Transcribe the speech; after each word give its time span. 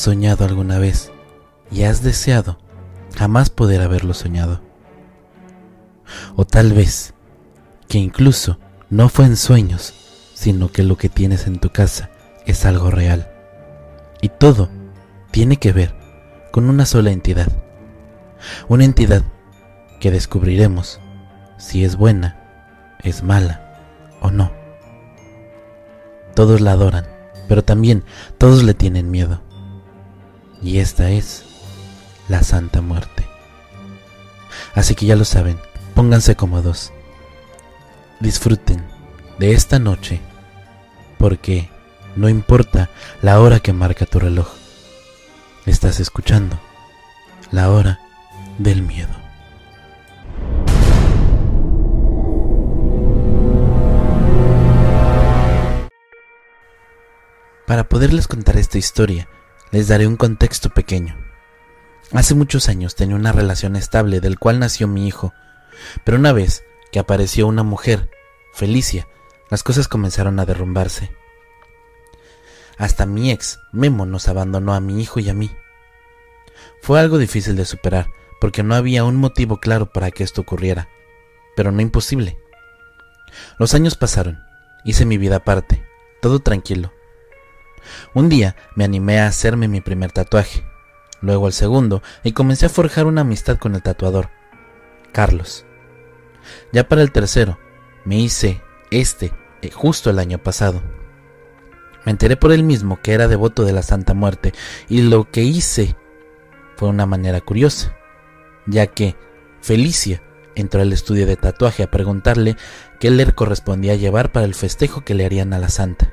soñado 0.00 0.46
alguna 0.46 0.78
vez 0.78 1.12
y 1.70 1.82
has 1.82 2.02
deseado 2.02 2.58
jamás 3.16 3.50
poder 3.50 3.82
haberlo 3.82 4.14
soñado? 4.14 4.62
O 6.36 6.46
tal 6.46 6.72
vez 6.72 7.12
que 7.86 7.98
incluso 7.98 8.58
no 8.88 9.08
fue 9.08 9.26
en 9.26 9.36
sueños, 9.36 9.94
sino 10.34 10.72
que 10.72 10.82
lo 10.82 10.96
que 10.96 11.10
tienes 11.10 11.46
en 11.46 11.60
tu 11.60 11.70
casa 11.70 12.10
es 12.46 12.64
algo 12.64 12.90
real. 12.90 13.30
Y 14.22 14.30
todo 14.30 14.70
tiene 15.30 15.58
que 15.58 15.72
ver 15.72 15.94
con 16.50 16.68
una 16.68 16.86
sola 16.86 17.10
entidad. 17.10 17.48
Una 18.68 18.84
entidad 18.84 19.22
que 20.00 20.10
descubriremos 20.10 20.98
si 21.58 21.84
es 21.84 21.96
buena, 21.96 22.96
es 23.02 23.22
mala 23.22 24.16
o 24.22 24.30
no. 24.30 24.50
Todos 26.34 26.62
la 26.62 26.72
adoran, 26.72 27.06
pero 27.48 27.62
también 27.62 28.02
todos 28.38 28.62
le 28.62 28.72
tienen 28.72 29.10
miedo. 29.10 29.42
Y 30.62 30.78
esta 30.78 31.10
es 31.10 31.44
la 32.28 32.42
Santa 32.42 32.80
Muerte. 32.80 33.26
Así 34.74 34.94
que 34.94 35.06
ya 35.06 35.16
lo 35.16 35.24
saben, 35.24 35.58
pónganse 35.94 36.36
cómodos. 36.36 36.92
Disfruten 38.20 38.84
de 39.38 39.52
esta 39.52 39.78
noche, 39.78 40.20
porque 41.18 41.70
no 42.16 42.28
importa 42.28 42.90
la 43.22 43.40
hora 43.40 43.60
que 43.60 43.72
marca 43.72 44.04
tu 44.04 44.18
reloj, 44.18 44.48
estás 45.64 46.00
escuchando 46.00 46.60
la 47.50 47.70
hora 47.70 48.00
del 48.58 48.82
miedo. 48.82 49.14
Para 57.66 57.88
poderles 57.88 58.26
contar 58.26 58.56
esta 58.56 58.78
historia, 58.78 59.28
les 59.70 59.88
daré 59.88 60.06
un 60.06 60.16
contexto 60.16 60.70
pequeño. 60.70 61.16
Hace 62.12 62.34
muchos 62.34 62.68
años 62.68 62.96
tenía 62.96 63.16
una 63.16 63.32
relación 63.32 63.76
estable 63.76 64.20
del 64.20 64.38
cual 64.38 64.58
nació 64.58 64.88
mi 64.88 65.06
hijo, 65.06 65.32
pero 66.04 66.18
una 66.18 66.32
vez 66.32 66.64
que 66.90 66.98
apareció 66.98 67.46
una 67.46 67.62
mujer, 67.62 68.10
Felicia, 68.52 69.06
las 69.48 69.62
cosas 69.62 69.86
comenzaron 69.86 70.40
a 70.40 70.44
derrumbarse. 70.44 71.10
Hasta 72.78 73.06
mi 73.06 73.30
ex, 73.30 73.60
Memo, 73.72 74.06
nos 74.06 74.26
abandonó 74.28 74.74
a 74.74 74.80
mi 74.80 75.00
hijo 75.00 75.20
y 75.20 75.28
a 75.28 75.34
mí. 75.34 75.50
Fue 76.82 76.98
algo 76.98 77.18
difícil 77.18 77.54
de 77.56 77.64
superar, 77.64 78.08
porque 78.40 78.62
no 78.62 78.74
había 78.74 79.04
un 79.04 79.16
motivo 79.16 79.58
claro 79.58 79.92
para 79.92 80.10
que 80.10 80.24
esto 80.24 80.40
ocurriera, 80.40 80.88
pero 81.54 81.70
no 81.70 81.80
imposible. 81.80 82.38
Los 83.58 83.74
años 83.74 83.96
pasaron, 83.96 84.42
hice 84.84 85.04
mi 85.04 85.18
vida 85.18 85.36
aparte, 85.36 85.84
todo 86.20 86.40
tranquilo. 86.40 86.92
Un 88.14 88.28
día 88.28 88.56
me 88.74 88.84
animé 88.84 89.20
a 89.20 89.26
hacerme 89.26 89.68
mi 89.68 89.80
primer 89.80 90.12
tatuaje, 90.12 90.64
luego 91.20 91.46
el 91.46 91.52
segundo, 91.52 92.02
y 92.24 92.32
comencé 92.32 92.66
a 92.66 92.70
forjar 92.70 93.06
una 93.06 93.22
amistad 93.22 93.58
con 93.58 93.74
el 93.74 93.82
tatuador, 93.82 94.30
Carlos. 95.12 95.64
Ya 96.72 96.88
para 96.88 97.02
el 97.02 97.12
tercero, 97.12 97.58
me 98.04 98.18
hice 98.18 98.62
este 98.90 99.32
eh, 99.62 99.70
justo 99.70 100.10
el 100.10 100.18
año 100.18 100.38
pasado. 100.38 100.82
Me 102.04 102.12
enteré 102.12 102.36
por 102.36 102.52
él 102.52 102.62
mismo 102.62 103.00
que 103.02 103.12
era 103.12 103.28
devoto 103.28 103.64
de 103.64 103.72
la 103.72 103.82
Santa 103.82 104.14
Muerte, 104.14 104.52
y 104.88 105.02
lo 105.02 105.30
que 105.30 105.42
hice 105.42 105.96
fue 106.76 106.88
una 106.88 107.06
manera 107.06 107.40
curiosa, 107.40 107.94
ya 108.66 108.86
que 108.86 109.16
Felicia 109.60 110.22
entró 110.54 110.80
al 110.80 110.92
estudio 110.92 111.26
de 111.26 111.36
tatuaje 111.36 111.82
a 111.82 111.90
preguntarle 111.90 112.56
qué 112.98 113.10
le 113.10 113.30
correspondía 113.32 113.94
llevar 113.96 114.32
para 114.32 114.46
el 114.46 114.54
festejo 114.54 115.02
que 115.02 115.14
le 115.14 115.26
harían 115.26 115.52
a 115.52 115.58
la 115.58 115.68
Santa. 115.68 116.12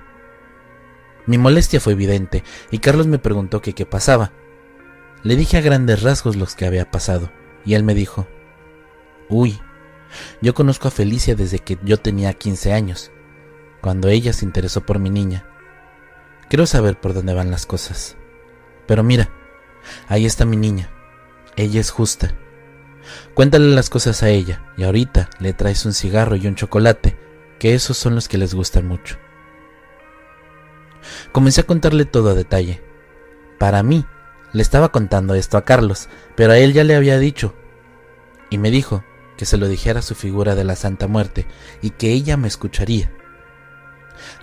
Mi 1.27 1.37
molestia 1.37 1.79
fue 1.79 1.93
evidente 1.93 2.43
y 2.71 2.79
Carlos 2.79 3.05
me 3.05 3.19
preguntó 3.19 3.61
que 3.61 3.73
qué 3.73 3.85
pasaba. 3.85 4.31
Le 5.23 5.35
dije 5.35 5.57
a 5.57 5.61
grandes 5.61 6.01
rasgos 6.01 6.37
los 6.37 6.55
que 6.55 6.65
había 6.65 6.89
pasado 6.89 7.31
y 7.65 7.73
él 7.73 7.83
me 7.83 7.93
dijo, 7.93 8.27
Uy, 9.29 9.59
yo 10.41 10.53
conozco 10.53 10.87
a 10.87 10.91
Felicia 10.91 11.35
desde 11.35 11.59
que 11.59 11.77
yo 11.83 11.97
tenía 11.99 12.33
15 12.33 12.71
años, 12.71 13.11
cuando 13.81 14.07
ella 14.07 14.31
se 14.31 14.45
interesó 14.45 14.85
por 14.85 14.99
mi 14.99 15.09
niña. 15.09 15.45
Quiero 16.49 16.65
saber 16.65 16.97
por 16.99 17.13
dónde 17.13 17.33
van 17.33 17.51
las 17.51 17.65
cosas. 17.65 18.15
Pero 18.87 19.03
mira, 19.03 19.29
ahí 20.07 20.25
está 20.25 20.45
mi 20.45 20.55
niña. 20.55 20.89
Ella 21.57 21.81
es 21.81 21.91
justa. 21.91 22.35
Cuéntale 23.33 23.67
las 23.75 23.89
cosas 23.89 24.23
a 24.23 24.29
ella 24.29 24.63
y 24.77 24.83
ahorita 24.83 25.29
le 25.39 25.51
traes 25.51 25.85
un 25.85 25.93
cigarro 25.93 26.37
y 26.37 26.47
un 26.47 26.55
chocolate, 26.55 27.17
que 27.59 27.73
esos 27.73 27.97
son 27.97 28.15
los 28.15 28.29
que 28.29 28.37
les 28.37 28.53
gustan 28.53 28.87
mucho. 28.87 29.17
Comencé 31.31 31.61
a 31.61 31.65
contarle 31.65 32.05
todo 32.05 32.29
a 32.29 32.33
detalle. 32.33 32.81
Para 33.57 33.83
mí, 33.83 34.05
le 34.53 34.61
estaba 34.61 34.89
contando 34.89 35.33
esto 35.35 35.57
a 35.57 35.65
Carlos, 35.65 36.09
pero 36.35 36.53
a 36.53 36.57
él 36.57 36.73
ya 36.73 36.83
le 36.83 36.95
había 36.95 37.19
dicho. 37.19 37.53
Y 38.49 38.57
me 38.57 38.71
dijo 38.71 39.03
que 39.37 39.45
se 39.45 39.57
lo 39.57 39.67
dijera 39.67 40.01
su 40.01 40.15
figura 40.15 40.55
de 40.55 40.63
la 40.63 40.75
Santa 40.75 41.07
Muerte 41.07 41.45
y 41.81 41.91
que 41.91 42.11
ella 42.11 42.37
me 42.37 42.47
escucharía. 42.47 43.11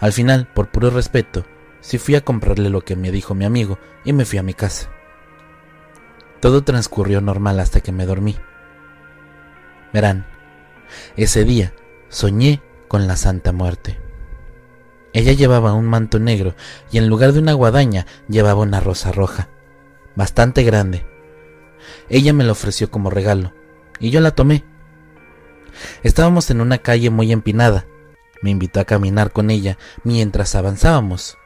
Al 0.00 0.12
final, 0.12 0.46
por 0.46 0.70
puro 0.70 0.90
respeto, 0.90 1.44
sí 1.80 1.98
fui 1.98 2.14
a 2.14 2.24
comprarle 2.24 2.70
lo 2.70 2.82
que 2.82 2.96
me 2.96 3.10
dijo 3.10 3.34
mi 3.34 3.44
amigo 3.44 3.78
y 4.04 4.12
me 4.12 4.24
fui 4.24 4.38
a 4.38 4.42
mi 4.42 4.54
casa. 4.54 4.88
Todo 6.40 6.62
transcurrió 6.62 7.20
normal 7.20 7.58
hasta 7.58 7.80
que 7.80 7.92
me 7.92 8.06
dormí. 8.06 8.36
Verán, 9.92 10.26
ese 11.16 11.44
día 11.44 11.72
soñé 12.08 12.62
con 12.88 13.06
la 13.06 13.16
Santa 13.16 13.52
Muerte. 13.52 14.03
Ella 15.14 15.32
llevaba 15.32 15.72
un 15.74 15.86
manto 15.86 16.18
negro 16.18 16.56
y 16.90 16.98
en 16.98 17.08
lugar 17.08 17.32
de 17.32 17.38
una 17.38 17.52
guadaña 17.52 18.04
llevaba 18.28 18.62
una 18.62 18.80
rosa 18.80 19.12
roja, 19.12 19.48
bastante 20.16 20.64
grande. 20.64 21.06
Ella 22.08 22.32
me 22.32 22.42
la 22.42 22.52
ofreció 22.52 22.90
como 22.90 23.10
regalo 23.10 23.54
y 24.00 24.10
yo 24.10 24.20
la 24.20 24.32
tomé. 24.32 24.64
Estábamos 26.02 26.50
en 26.50 26.60
una 26.60 26.78
calle 26.78 27.10
muy 27.10 27.30
empinada. 27.30 27.86
Me 28.42 28.50
invitó 28.50 28.80
a 28.80 28.84
caminar 28.84 29.30
con 29.30 29.50
ella 29.50 29.78
mientras 30.02 30.56
avanzábamos. 30.56 31.38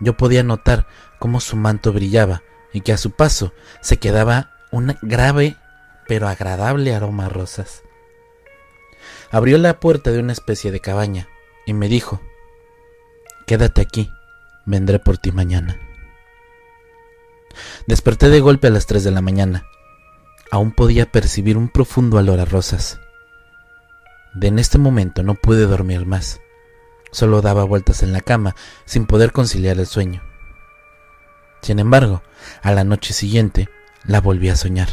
Yo 0.00 0.18
podía 0.18 0.42
notar 0.42 0.86
cómo 1.18 1.40
su 1.40 1.56
manto 1.56 1.94
brillaba 1.94 2.42
y 2.74 2.82
que 2.82 2.92
a 2.92 2.98
su 2.98 3.12
paso 3.12 3.54
se 3.80 3.96
quedaba 3.96 4.50
un 4.70 4.96
grave 5.00 5.56
pero 6.06 6.28
agradable 6.28 6.94
aroma 6.94 7.26
a 7.26 7.28
rosas. 7.30 7.82
Abrió 9.30 9.56
la 9.56 9.80
puerta 9.80 10.10
de 10.10 10.18
una 10.18 10.32
especie 10.32 10.70
de 10.70 10.80
cabaña 10.80 11.28
y 11.64 11.72
me 11.72 11.88
dijo, 11.88 12.20
Quédate 13.46 13.82
aquí, 13.82 14.10
vendré 14.64 14.98
por 14.98 15.18
ti 15.18 15.30
mañana. 15.30 15.78
Desperté 17.86 18.30
de 18.30 18.40
golpe 18.40 18.68
a 18.68 18.70
las 18.70 18.86
tres 18.86 19.04
de 19.04 19.10
la 19.10 19.20
mañana. 19.20 19.66
Aún 20.50 20.72
podía 20.72 21.12
percibir 21.12 21.58
un 21.58 21.68
profundo 21.68 22.16
olor 22.16 22.40
a 22.40 22.46
rosas. 22.46 23.00
De 24.32 24.46
en 24.48 24.58
este 24.58 24.78
momento 24.78 25.22
no 25.22 25.34
pude 25.34 25.66
dormir 25.66 26.06
más. 26.06 26.40
Solo 27.12 27.42
daba 27.42 27.64
vueltas 27.64 28.02
en 28.02 28.14
la 28.14 28.22
cama 28.22 28.56
sin 28.86 29.04
poder 29.04 29.32
conciliar 29.32 29.78
el 29.78 29.86
sueño. 29.86 30.22
Sin 31.60 31.78
embargo, 31.78 32.22
a 32.62 32.72
la 32.72 32.82
noche 32.82 33.12
siguiente 33.12 33.68
la 34.04 34.22
volví 34.22 34.48
a 34.48 34.56
soñar. 34.56 34.88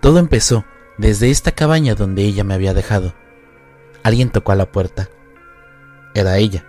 Todo 0.00 0.18
empezó 0.18 0.64
desde 0.98 1.30
esta 1.30 1.52
cabaña 1.52 1.94
donde 1.94 2.22
ella 2.22 2.42
me 2.42 2.54
había 2.54 2.74
dejado. 2.74 3.14
Alguien 4.02 4.30
tocó 4.30 4.50
a 4.50 4.56
la 4.56 4.72
puerta 4.72 5.08
era 6.14 6.38
ella, 6.38 6.64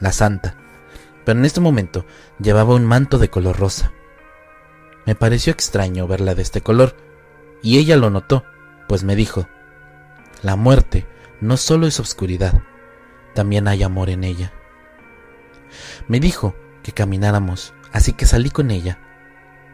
la 0.00 0.12
santa, 0.12 0.56
pero 1.24 1.38
en 1.38 1.44
este 1.44 1.60
momento 1.60 2.06
llevaba 2.38 2.74
un 2.74 2.84
manto 2.84 3.18
de 3.18 3.30
color 3.30 3.58
rosa. 3.58 3.92
Me 5.04 5.14
pareció 5.14 5.52
extraño 5.52 6.06
verla 6.06 6.34
de 6.34 6.42
este 6.42 6.60
color, 6.60 6.96
y 7.62 7.78
ella 7.78 7.96
lo 7.96 8.10
notó, 8.10 8.44
pues 8.88 9.04
me 9.04 9.16
dijo, 9.16 9.48
la 10.42 10.56
muerte 10.56 11.06
no 11.40 11.56
solo 11.56 11.86
es 11.86 11.98
oscuridad, 12.00 12.62
también 13.34 13.68
hay 13.68 13.82
amor 13.82 14.10
en 14.10 14.24
ella. 14.24 14.52
Me 16.08 16.20
dijo 16.20 16.54
que 16.82 16.92
camináramos, 16.92 17.74
así 17.92 18.12
que 18.12 18.26
salí 18.26 18.50
con 18.50 18.70
ella, 18.70 18.98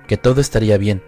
que 0.07 0.17
todo 0.17 0.41
estaría 0.41 0.79
bien. 0.79 1.03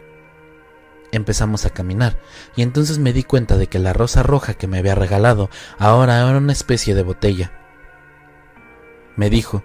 Empezamos 1.10 1.64
a 1.64 1.70
caminar, 1.70 2.18
y 2.56 2.62
entonces 2.62 2.98
me 2.98 3.12
di 3.12 3.22
cuenta 3.22 3.56
de 3.56 3.68
que 3.68 3.78
la 3.78 3.92
rosa 3.92 4.22
roja 4.22 4.54
que 4.54 4.66
me 4.66 4.78
había 4.78 4.94
regalado 4.94 5.48
ahora 5.78 6.18
era 6.18 6.36
una 6.36 6.52
especie 6.52 6.94
de 6.94 7.02
botella 7.02 7.63
me 9.16 9.30
dijo, 9.30 9.62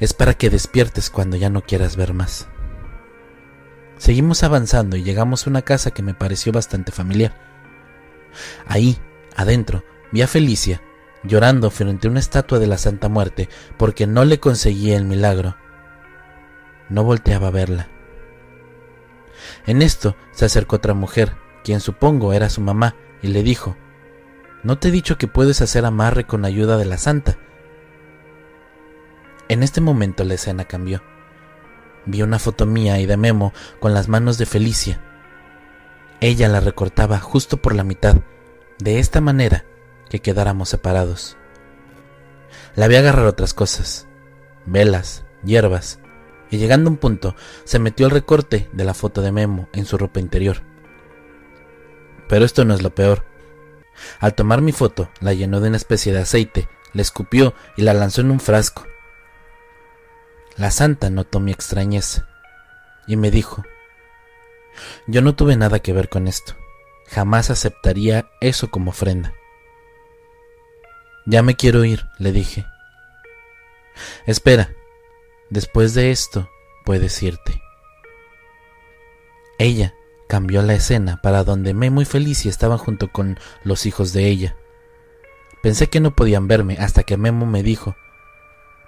es 0.00 0.12
para 0.12 0.34
que 0.34 0.50
despiertes 0.50 1.10
cuando 1.10 1.36
ya 1.36 1.50
no 1.50 1.62
quieras 1.62 1.96
ver 1.96 2.14
más. 2.14 2.48
Seguimos 3.98 4.42
avanzando 4.42 4.96
y 4.96 5.02
llegamos 5.02 5.46
a 5.46 5.50
una 5.50 5.62
casa 5.62 5.92
que 5.92 6.02
me 6.02 6.14
pareció 6.14 6.52
bastante 6.52 6.92
familiar. 6.92 7.34
Ahí, 8.66 8.98
adentro, 9.36 9.84
vi 10.10 10.22
a 10.22 10.26
Felicia 10.26 10.82
llorando 11.24 11.70
frente 11.70 12.08
a 12.08 12.10
una 12.10 12.20
estatua 12.20 12.58
de 12.58 12.66
la 12.66 12.78
Santa 12.78 13.08
Muerte 13.08 13.48
porque 13.76 14.06
no 14.06 14.24
le 14.24 14.40
conseguía 14.40 14.96
el 14.96 15.04
milagro. 15.04 15.56
No 16.88 17.04
volteaba 17.04 17.48
a 17.48 17.52
verla. 17.52 17.88
En 19.66 19.82
esto 19.82 20.16
se 20.32 20.44
acercó 20.44 20.76
otra 20.76 20.94
mujer, 20.94 21.36
quien 21.64 21.80
supongo 21.80 22.32
era 22.32 22.50
su 22.50 22.60
mamá, 22.60 22.96
y 23.22 23.28
le 23.28 23.42
dijo, 23.42 23.76
¿No 24.62 24.78
te 24.78 24.88
he 24.88 24.90
dicho 24.90 25.18
que 25.18 25.28
puedes 25.28 25.60
hacer 25.60 25.84
amarre 25.84 26.24
con 26.24 26.44
ayuda 26.44 26.76
de 26.76 26.84
la 26.84 26.98
santa? 26.98 27.38
En 29.52 29.62
este 29.62 29.82
momento 29.82 30.24
la 30.24 30.32
escena 30.32 30.64
cambió. 30.64 31.02
Vi 32.06 32.22
una 32.22 32.38
foto 32.38 32.64
mía 32.64 32.98
y 33.00 33.04
de 33.04 33.18
Memo 33.18 33.52
con 33.80 33.92
las 33.92 34.08
manos 34.08 34.38
de 34.38 34.46
Felicia. 34.46 34.98
Ella 36.22 36.48
la 36.48 36.60
recortaba 36.60 37.18
justo 37.18 37.58
por 37.58 37.74
la 37.74 37.84
mitad, 37.84 38.16
de 38.78 38.98
esta 38.98 39.20
manera 39.20 39.66
que 40.08 40.20
quedáramos 40.20 40.70
separados. 40.70 41.36
La 42.76 42.88
vi 42.88 42.96
agarrar 42.96 43.26
otras 43.26 43.52
cosas, 43.52 44.06
velas, 44.64 45.26
hierbas, 45.44 46.00
y 46.50 46.56
llegando 46.56 46.88
a 46.88 46.92
un 46.92 46.96
punto 46.96 47.36
se 47.64 47.78
metió 47.78 48.06
el 48.06 48.12
recorte 48.12 48.70
de 48.72 48.84
la 48.86 48.94
foto 48.94 49.20
de 49.20 49.32
Memo 49.32 49.68
en 49.74 49.84
su 49.84 49.98
ropa 49.98 50.18
interior. 50.18 50.62
Pero 52.26 52.46
esto 52.46 52.64
no 52.64 52.72
es 52.72 52.80
lo 52.80 52.94
peor. 52.94 53.26
Al 54.18 54.34
tomar 54.34 54.62
mi 54.62 54.72
foto, 54.72 55.10
la 55.20 55.34
llenó 55.34 55.60
de 55.60 55.68
una 55.68 55.76
especie 55.76 56.14
de 56.14 56.20
aceite, 56.20 56.70
la 56.94 57.02
escupió 57.02 57.52
y 57.76 57.82
la 57.82 57.92
lanzó 57.92 58.22
en 58.22 58.30
un 58.30 58.40
frasco. 58.40 58.86
La 60.56 60.70
santa 60.70 61.10
notó 61.10 61.40
mi 61.40 61.50
extrañeza 61.52 62.28
y 63.06 63.16
me 63.16 63.30
dijo, 63.30 63.64
yo 65.06 65.22
no 65.22 65.34
tuve 65.34 65.56
nada 65.56 65.80
que 65.80 65.92
ver 65.92 66.08
con 66.08 66.28
esto, 66.28 66.54
jamás 67.08 67.50
aceptaría 67.50 68.30
eso 68.40 68.70
como 68.70 68.90
ofrenda. 68.90 69.34
Ya 71.24 71.42
me 71.42 71.54
quiero 71.54 71.84
ir, 71.84 72.06
le 72.18 72.32
dije. 72.32 72.66
Espera, 74.26 74.72
después 75.50 75.94
de 75.94 76.10
esto 76.10 76.50
puedes 76.84 77.22
irte. 77.22 77.62
Ella 79.58 79.94
cambió 80.28 80.62
la 80.62 80.74
escena 80.74 81.20
para 81.22 81.44
donde 81.44 81.74
Memo 81.74 82.02
y 82.02 82.04
Felicia 82.04 82.50
estaban 82.50 82.78
junto 82.78 83.08
con 83.08 83.38
los 83.62 83.86
hijos 83.86 84.12
de 84.12 84.26
ella. 84.26 84.56
Pensé 85.62 85.88
que 85.88 86.00
no 86.00 86.16
podían 86.16 86.48
verme 86.48 86.76
hasta 86.80 87.04
que 87.04 87.16
Memo 87.16 87.46
me 87.46 87.62
dijo, 87.62 87.94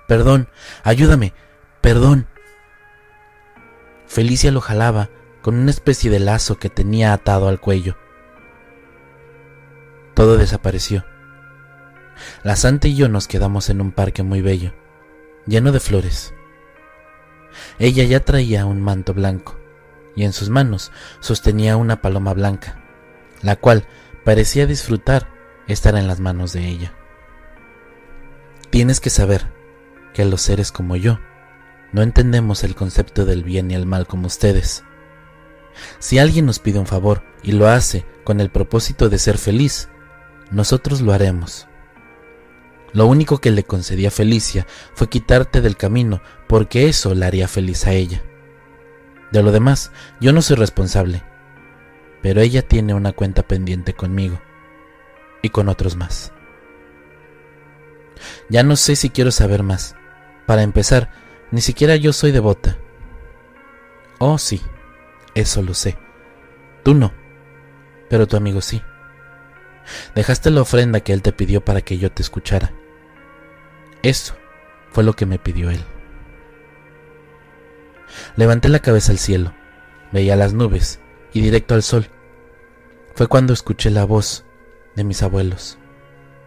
Perdón, 0.09 0.49
ayúdame, 0.83 1.33
Perdón. 1.85 2.27
Felicia 4.07 4.51
lo 4.51 4.63
jalaba 4.63 5.11
con 5.43 5.55
una 5.55 5.71
especie 5.71 6.11
de 6.11 6.19
lazo 6.19 6.59
que 6.59 6.71
tenía 6.71 7.13
atado 7.13 7.47
al 7.47 7.61
cuello. 7.61 7.99
Todo 10.15 10.39
desapareció. 10.39 11.05
La 12.43 12.57
santa 12.57 12.89
y 12.89 12.97
yo 12.97 13.11
nos 13.11 13.29
quedamos 13.29 13.69
en 13.69 13.83
un 13.83 13.93
parque 13.93 14.23
muy 14.23 14.41
bello, 14.41 14.73
lleno 15.45 15.73
de 15.73 15.81
flores. 15.81 16.33
Ella 17.79 18.05
ya 18.05 18.21
traía 18.21 18.65
un 18.65 18.81
manto 18.81 19.13
blanco 19.13 19.61
y 20.17 20.25
en 20.25 20.33
sus 20.33 20.49
manos 20.49 20.91
sostenía 21.21 21.77
una 21.77 22.01
paloma 22.01 22.33
blanca, 22.33 22.83
la 23.43 23.57
cual 23.57 23.87
parecía 24.25 24.67
disfrutar 24.67 25.29
estar 25.69 25.97
en 25.97 26.07
las 26.07 26.19
manos 26.19 26.55
de 26.55 26.67
ella. 26.67 26.95
Tienes 28.71 29.01
que 29.01 29.11
saber 29.11 29.53
que 30.15 30.25
los 30.25 30.41
seres 30.41 30.73
como 30.73 30.97
yo 30.97 31.19
no 31.95 32.03
entendemos 32.03 32.65
el 32.65 32.75
concepto 32.75 33.25
del 33.25 33.45
bien 33.45 33.71
y 33.71 33.75
el 33.75 33.87
mal 33.87 34.09
como 34.09 34.27
ustedes. 34.27 34.83
Si 36.01 36.19
alguien 36.19 36.45
nos 36.45 36.59
pide 36.59 36.81
un 36.81 36.89
favor 36.89 37.23
y 37.45 37.53
lo 37.53 37.69
hace 37.69 38.05
con 38.25 38.41
el 38.41 38.51
propósito 38.51 39.09
de 39.09 39.17
ser 39.17 39.39
feliz, 39.39 39.89
nosotros 40.51 41.03
lo 41.03 41.13
haremos. 41.13 41.69
Lo 42.93 43.07
único 43.07 43.41
que 43.41 43.53
le 43.53 43.63
concedí 43.63 44.07
a 44.07 44.11
Felicia 44.11 44.67
fue 44.95 45.09
quitarte 45.09 45.61
del 45.61 45.77
camino 45.77 46.21
porque 46.49 46.89
eso 46.89 47.15
la 47.15 47.29
haría 47.29 47.47
feliz 47.47 47.87
a 47.87 47.93
ella. 47.93 48.25
De 49.31 49.45
lo 49.45 49.53
demás, 49.53 49.93
yo 50.21 50.33
no 50.33 50.43
soy 50.43 50.57
responsable, 50.57 51.23
pero 52.23 52.41
ella 52.41 52.63
tiene 52.63 52.93
una 52.95 53.13
cuenta 53.13 53.45
pendiente 53.45 53.95
conmigo 53.95 54.41
y 55.43 55.51
con 55.51 55.69
otros 55.69 55.95
más. 55.95 56.33
Ya 58.49 58.65
no 58.65 58.75
sé 58.75 58.97
si 58.97 59.11
quiero 59.11 59.31
saber 59.31 59.63
más. 59.63 59.95
Para 60.45 60.63
empezar, 60.63 61.24
ni 61.55 61.61
siquiera 61.61 61.95
yo 61.95 62.13
soy 62.13 62.33
devota. 62.33 62.77
Oh, 64.19 64.39
sí, 64.39 64.61
eso 65.37 65.63
lo 65.63 65.73
sé. 65.73 65.97
Tú 66.83 66.95
no, 66.95 67.13
pero 68.11 68.27
tu 68.27 68.37
amigo 68.37 68.61
sí. 68.61 68.83
Dejaste 70.17 70.51
la 70.51 70.63
ofrenda 70.63 70.99
que 70.99 71.13
él 71.13 71.23
te 71.23 71.31
pidió 71.31 71.65
para 71.65 71.81
que 71.81 71.97
yo 71.97 72.11
te 72.11 72.23
escuchara. 72.23 72.73
Eso 74.03 74.35
fue 74.91 75.05
lo 75.05 75.13
que 75.13 75.27
me 75.27 75.39
pidió 75.39 75.71
él. 75.71 75.85
Levanté 78.35 78.69
la 78.69 78.81
cabeza 78.81 79.13
al 79.13 79.19
cielo, 79.19 79.55
veía 80.11 80.35
las 80.35 80.55
nubes 80.55 80.99
y 81.33 81.41
directo 81.41 81.75
al 81.75 81.85
sol. 81.85 82.09
Fue 83.15 83.29
cuando 83.29 83.53
escuché 83.53 83.91
la 83.91 84.05
voz 84.05 84.45
de 84.97 85.05
mis 85.05 85.23
abuelos, 85.23 85.79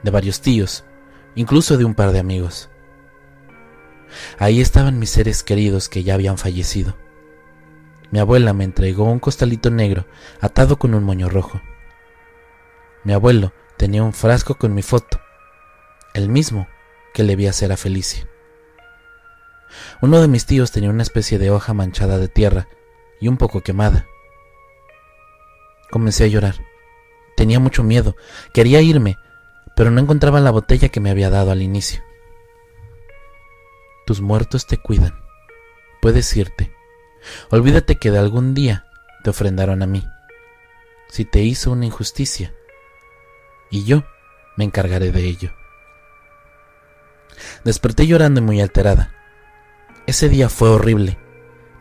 de 0.04 0.12
varios 0.12 0.42
tíos, 0.42 0.84
incluso 1.34 1.78
de 1.78 1.86
un 1.86 1.96
par 1.96 2.12
de 2.12 2.20
amigos. 2.20 2.70
Ahí 4.40 4.62
estaban 4.62 5.00
mis 5.00 5.10
seres 5.10 5.44
queridos 5.44 5.90
que 5.90 6.04
ya 6.04 6.14
habían 6.14 6.38
fallecido. 6.38 6.96
Mi 8.12 8.20
abuela 8.20 8.54
me 8.54 8.64
entregó 8.64 9.04
un 9.04 9.20
costalito 9.20 9.70
negro 9.70 10.06
atado 10.40 10.78
con 10.78 10.94
un 10.94 11.04
moño 11.04 11.30
rojo. 11.30 11.62
Mi 13.04 13.14
abuelo 13.14 13.54
tenía 13.78 14.04
un 14.04 14.14
frasco 14.14 14.56
con 14.56 14.74
mi 14.74 14.82
foto, 14.82 15.20
el 16.14 16.30
mismo 16.30 16.68
que 17.14 17.24
le 17.24 17.36
vi 17.36 17.48
hacer 17.48 17.72
a 17.72 17.78
Felicia. 17.78 18.28
Uno 20.02 20.22
de 20.22 20.28
mis 20.28 20.46
tíos 20.46 20.72
tenía 20.72 20.90
una 20.90 21.04
especie 21.04 21.40
de 21.40 21.52
hoja 21.52 21.74
manchada 21.74 22.18
de 22.18 22.28
tierra 22.28 22.68
y 23.20 23.28
un 23.28 23.38
poco 23.38 23.62
quemada. 23.62 24.08
Comencé 25.90 26.26
a 26.26 26.28
llorar. 26.28 26.56
Tenía 27.36 27.60
mucho 27.60 27.84
miedo. 27.84 28.16
Quería 28.54 28.82
irme, 28.82 29.18
pero 29.76 29.92
no 29.92 30.02
encontraba 30.02 30.40
la 30.40 30.52
botella 30.52 30.90
que 30.90 31.00
me 31.00 31.10
había 31.10 31.30
dado 31.30 31.52
al 31.52 31.62
inicio. 31.62 32.04
Tus 34.08 34.22
muertos 34.22 34.68
te 34.68 34.78
cuidan. 34.78 35.20
Puedes 36.02 36.34
irte. 36.38 36.72
Olvídate 37.50 37.98
que 37.98 38.10
de 38.10 38.18
algún 38.18 38.54
día 38.54 38.86
te 39.22 39.32
ofrendaron 39.32 39.84
a 39.84 39.86
mí. 39.86 40.08
Si 41.10 41.26
te 41.26 41.42
hizo 41.42 41.74
una 41.74 41.88
injusticia. 41.88 42.54
Y 43.70 43.84
yo 43.84 44.06
me 44.56 44.64
encargaré 44.64 45.12
de 45.12 45.26
ello. 45.26 45.54
Desperté 47.66 48.08
llorando 48.08 48.40
y 48.40 48.44
muy 48.46 48.62
alterada. 48.62 49.14
Ese 50.06 50.30
día 50.30 50.48
fue 50.48 50.70
horrible. 50.70 51.18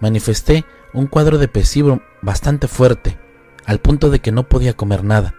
Manifesté 0.01 0.65
un 0.95 1.07
cuadro 1.07 1.39
depresivo 1.39 2.03
bastante 2.23 2.67
fuerte, 2.67 3.17
al 3.67 3.79
punto 3.79 4.11
de 4.11 4.19
que 4.19 4.33
no 4.33 4.49
podía 4.49 4.73
comer 4.73 5.05
nada. 5.05 5.37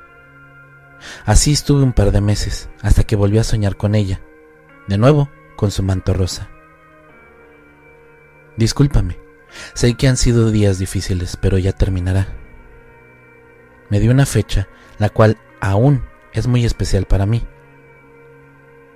Así 1.25 1.51
estuve 1.51 1.83
un 1.83 1.91
par 1.91 2.13
de 2.13 2.21
meses, 2.21 2.69
hasta 2.81 3.03
que 3.03 3.17
volví 3.17 3.39
a 3.39 3.43
soñar 3.43 3.75
con 3.75 3.93
ella, 3.93 4.21
de 4.87 4.97
nuevo 4.97 5.29
con 5.57 5.69
su 5.69 5.83
manto 5.83 6.13
rosa. 6.13 6.49
Discúlpame. 8.57 9.17
Sé 9.73 9.93
que 9.93 10.07
han 10.07 10.17
sido 10.17 10.51
días 10.51 10.79
difíciles, 10.79 11.37
pero 11.37 11.57
ya 11.57 11.71
terminará. 11.71 12.27
Me 13.89 13.99
dio 13.99 14.11
una 14.11 14.25
fecha, 14.25 14.67
la 14.97 15.09
cual 15.09 15.37
aún 15.61 16.03
es 16.33 16.47
muy 16.47 16.65
especial 16.65 17.05
para 17.05 17.25
mí. 17.25 17.43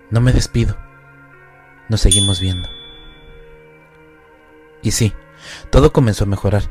No 0.09 0.19
me 0.19 0.33
despido. 0.33 0.77
Nos 1.89 2.01
seguimos 2.01 2.41
viendo. 2.41 2.69
Y 4.81 4.91
sí, 4.91 5.13
todo 5.69 5.93
comenzó 5.93 6.23
a 6.23 6.27
mejorar. 6.27 6.63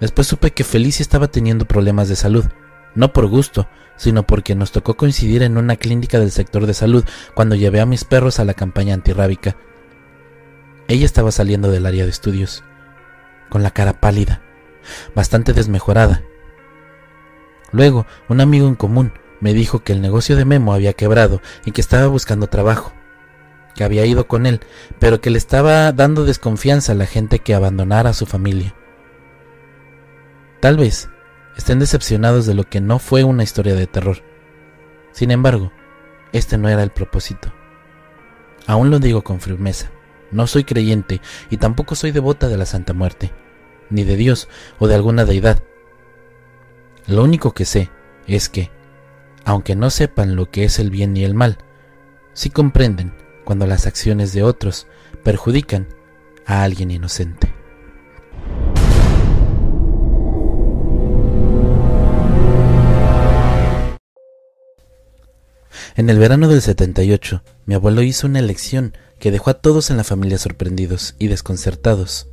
Después 0.00 0.26
supe 0.26 0.52
que 0.52 0.64
Felicia 0.64 1.02
estaba 1.02 1.28
teniendo 1.28 1.64
problemas 1.64 2.08
de 2.08 2.16
salud, 2.16 2.44
no 2.94 3.12
por 3.12 3.26
gusto, 3.26 3.68
sino 3.96 4.26
porque 4.26 4.54
nos 4.54 4.72
tocó 4.72 4.96
coincidir 4.96 5.42
en 5.42 5.56
una 5.56 5.76
clínica 5.76 6.20
del 6.20 6.30
sector 6.30 6.66
de 6.66 6.74
salud 6.74 7.04
cuando 7.34 7.56
llevé 7.56 7.80
a 7.80 7.86
mis 7.86 8.04
perros 8.04 8.38
a 8.38 8.44
la 8.44 8.54
campaña 8.54 8.94
antirrábica 8.94 9.56
ella 10.88 11.04
estaba 11.04 11.32
saliendo 11.32 11.70
del 11.70 11.86
área 11.86 12.04
de 12.04 12.10
estudios, 12.10 12.64
con 13.48 13.62
la 13.62 13.70
cara 13.70 14.00
pálida, 14.00 14.42
bastante 15.14 15.52
desmejorada. 15.52 16.22
Luego, 17.72 18.06
un 18.28 18.40
amigo 18.40 18.68
en 18.68 18.76
común 18.76 19.12
me 19.40 19.52
dijo 19.52 19.80
que 19.80 19.92
el 19.92 20.00
negocio 20.00 20.36
de 20.36 20.44
Memo 20.44 20.72
había 20.72 20.92
quebrado 20.92 21.40
y 21.64 21.72
que 21.72 21.80
estaba 21.80 22.06
buscando 22.06 22.46
trabajo, 22.46 22.92
que 23.74 23.84
había 23.84 24.06
ido 24.06 24.26
con 24.26 24.46
él, 24.46 24.60
pero 24.98 25.20
que 25.20 25.30
le 25.30 25.38
estaba 25.38 25.92
dando 25.92 26.24
desconfianza 26.24 26.92
a 26.92 26.96
la 26.96 27.06
gente 27.06 27.40
que 27.40 27.54
abandonara 27.54 28.10
a 28.10 28.14
su 28.14 28.26
familia. 28.26 28.74
Tal 30.60 30.76
vez 30.76 31.10
estén 31.56 31.78
decepcionados 31.78 32.46
de 32.46 32.54
lo 32.54 32.64
que 32.64 32.80
no 32.80 32.98
fue 32.98 33.24
una 33.24 33.42
historia 33.42 33.74
de 33.74 33.86
terror. 33.86 34.22
Sin 35.12 35.30
embargo, 35.30 35.72
este 36.32 36.58
no 36.58 36.68
era 36.68 36.82
el 36.82 36.90
propósito. 36.90 37.52
Aún 38.66 38.90
lo 38.90 38.98
digo 38.98 39.22
con 39.22 39.40
firmeza. 39.40 39.90
No 40.30 40.46
soy 40.46 40.64
creyente 40.64 41.20
y 41.50 41.56
tampoco 41.56 41.94
soy 41.94 42.10
devota 42.10 42.48
de 42.48 42.56
la 42.56 42.66
Santa 42.66 42.92
Muerte. 42.92 43.32
ni 43.88 44.04
de 44.04 44.16
Dios 44.16 44.48
o 44.78 44.88
de 44.88 44.94
alguna 44.96 45.24
deidad. 45.24 45.62
Lo 47.06 47.22
único 47.22 47.54
que 47.54 47.64
sé 47.64 47.90
es 48.26 48.48
que, 48.48 48.70
aunque 49.44 49.76
no 49.76 49.90
sepan 49.90 50.34
lo 50.34 50.50
que 50.50 50.64
es 50.64 50.80
el 50.80 50.90
bien 50.90 51.12
ni 51.12 51.24
el 51.24 51.34
mal, 51.34 51.58
sí 52.32 52.50
comprenden 52.50 53.14
cuando 53.44 53.66
las 53.66 53.86
acciones 53.86 54.32
de 54.32 54.42
otros 54.42 54.88
perjudican 55.22 55.86
a 56.46 56.64
alguien 56.64 56.90
inocente. 56.90 57.54
En 65.96 66.10
el 66.10 66.18
verano 66.18 66.48
del 66.48 66.60
78, 66.60 67.42
mi 67.64 67.74
abuelo 67.74 68.02
hizo 68.02 68.26
una 68.26 68.38
elección 68.38 68.94
que 69.18 69.30
dejó 69.30 69.48
a 69.48 69.54
todos 69.54 69.90
en 69.90 69.96
la 69.96 70.04
familia 70.04 70.36
sorprendidos 70.36 71.14
y 71.18 71.28
desconcertados. 71.28 72.28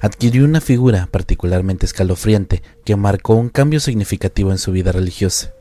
Adquirió 0.00 0.44
una 0.44 0.60
figura 0.60 1.08
particularmente 1.12 1.86
escalofriante 1.86 2.64
que 2.84 2.96
marcó 2.96 3.36
un 3.36 3.48
cambio 3.48 3.78
significativo 3.78 4.50
en 4.50 4.58
su 4.58 4.72
vida 4.72 4.90
religiosa. 4.90 5.54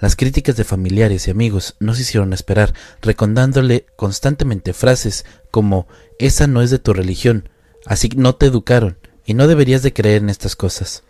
Las 0.00 0.16
críticas 0.16 0.56
de 0.56 0.64
familiares 0.64 1.28
y 1.28 1.30
amigos 1.30 1.76
no 1.78 1.94
se 1.94 2.02
hicieron 2.02 2.32
esperar, 2.32 2.74
recordándole 3.00 3.86
constantemente 3.94 4.72
frases 4.72 5.24
como 5.52 5.86
esa 6.18 6.48
no 6.48 6.62
es 6.62 6.70
de 6.70 6.80
tu 6.80 6.92
religión, 6.92 7.48
así 7.86 8.08
no 8.16 8.34
te 8.34 8.46
educaron 8.46 8.98
y 9.24 9.34
no 9.34 9.46
deberías 9.46 9.84
de 9.84 9.92
creer 9.92 10.22
en 10.22 10.30
estas 10.30 10.56
cosas. 10.56 11.04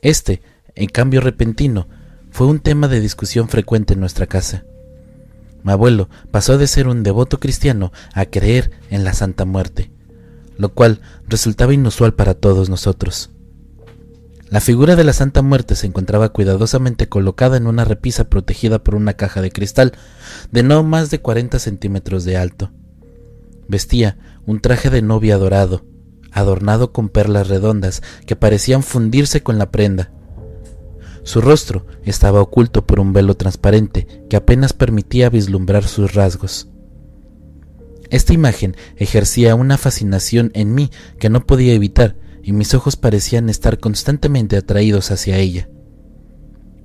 Este, 0.00 0.40
en 0.74 0.88
cambio 0.88 1.20
repentino, 1.20 1.88
fue 2.32 2.46
un 2.46 2.60
tema 2.60 2.88
de 2.88 3.00
discusión 3.00 3.48
frecuente 3.48 3.92
en 3.94 4.00
nuestra 4.00 4.26
casa. 4.26 4.64
Mi 5.62 5.70
abuelo 5.70 6.08
pasó 6.30 6.58
de 6.58 6.66
ser 6.66 6.88
un 6.88 7.02
devoto 7.02 7.38
cristiano 7.38 7.92
a 8.14 8.24
creer 8.24 8.72
en 8.90 9.04
la 9.04 9.12
Santa 9.12 9.44
Muerte, 9.44 9.92
lo 10.56 10.70
cual 10.70 11.02
resultaba 11.28 11.74
inusual 11.74 12.14
para 12.14 12.34
todos 12.34 12.68
nosotros. 12.68 13.30
La 14.48 14.60
figura 14.60 14.96
de 14.96 15.04
la 15.04 15.12
Santa 15.12 15.42
Muerte 15.42 15.76
se 15.76 15.86
encontraba 15.86 16.30
cuidadosamente 16.30 17.08
colocada 17.08 17.58
en 17.58 17.66
una 17.66 17.84
repisa 17.84 18.24
protegida 18.24 18.82
por 18.82 18.94
una 18.94 19.12
caja 19.14 19.40
de 19.40 19.50
cristal 19.50 19.92
de 20.50 20.62
no 20.62 20.82
más 20.82 21.10
de 21.10 21.20
40 21.20 21.58
centímetros 21.58 22.24
de 22.24 22.38
alto. 22.38 22.70
Vestía 23.68 24.18
un 24.46 24.60
traje 24.60 24.90
de 24.90 25.02
novia 25.02 25.36
dorado, 25.36 25.84
adornado 26.32 26.92
con 26.92 27.10
perlas 27.10 27.48
redondas 27.48 28.02
que 28.26 28.36
parecían 28.36 28.82
fundirse 28.82 29.42
con 29.42 29.58
la 29.58 29.70
prenda, 29.70 30.10
su 31.24 31.40
rostro 31.40 31.86
estaba 32.04 32.40
oculto 32.40 32.86
por 32.86 33.00
un 33.00 33.12
velo 33.12 33.36
transparente 33.36 34.06
que 34.28 34.36
apenas 34.36 34.72
permitía 34.72 35.30
vislumbrar 35.30 35.84
sus 35.84 36.14
rasgos. 36.14 36.68
Esta 38.10 38.32
imagen 38.32 38.76
ejercía 38.96 39.54
una 39.54 39.78
fascinación 39.78 40.50
en 40.54 40.74
mí 40.74 40.90
que 41.18 41.30
no 41.30 41.46
podía 41.46 41.72
evitar 41.72 42.16
y 42.42 42.52
mis 42.52 42.74
ojos 42.74 42.96
parecían 42.96 43.48
estar 43.48 43.78
constantemente 43.78 44.56
atraídos 44.56 45.10
hacia 45.10 45.38
ella. 45.38 45.68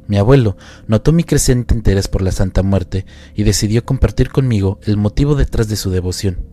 Mi 0.08 0.17
abuelo 0.17 0.56
notó 0.88 1.12
mi 1.12 1.24
creciente 1.24 1.75
interés 1.75 2.08
por 2.08 2.22
la 2.22 2.32
Santa 2.32 2.63
Muerte 2.63 3.06
y 3.36 3.44
decidió 3.44 3.84
compartir 3.84 4.29
conmigo 4.29 4.79
el 4.84 4.96
motivo 4.96 5.36
detrás 5.36 5.67
de 5.67 5.75
su 5.75 5.89
devoción. 5.89 6.46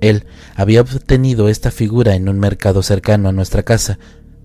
Él 0.00 0.26
había 0.54 0.80
obtenido 0.80 1.48
esta 1.48 1.70
figura 1.70 2.14
en 2.14 2.28
un 2.28 2.38
mercado 2.38 2.82
cercano 2.82 3.28
a 3.28 3.32
nuestra 3.32 3.62
casa 3.62 3.98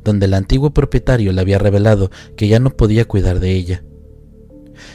donde 0.10 0.26
el 0.26 0.34
antiguo 0.34 0.72
propietario 0.72 1.32
le 1.32 1.40
había 1.40 1.60
revelado 1.60 2.10
que 2.36 2.48
ya 2.48 2.60
no 2.60 2.72
podía 2.72 3.06
cuidar 3.06 3.40
de 3.40 3.52
ella. 3.52 3.84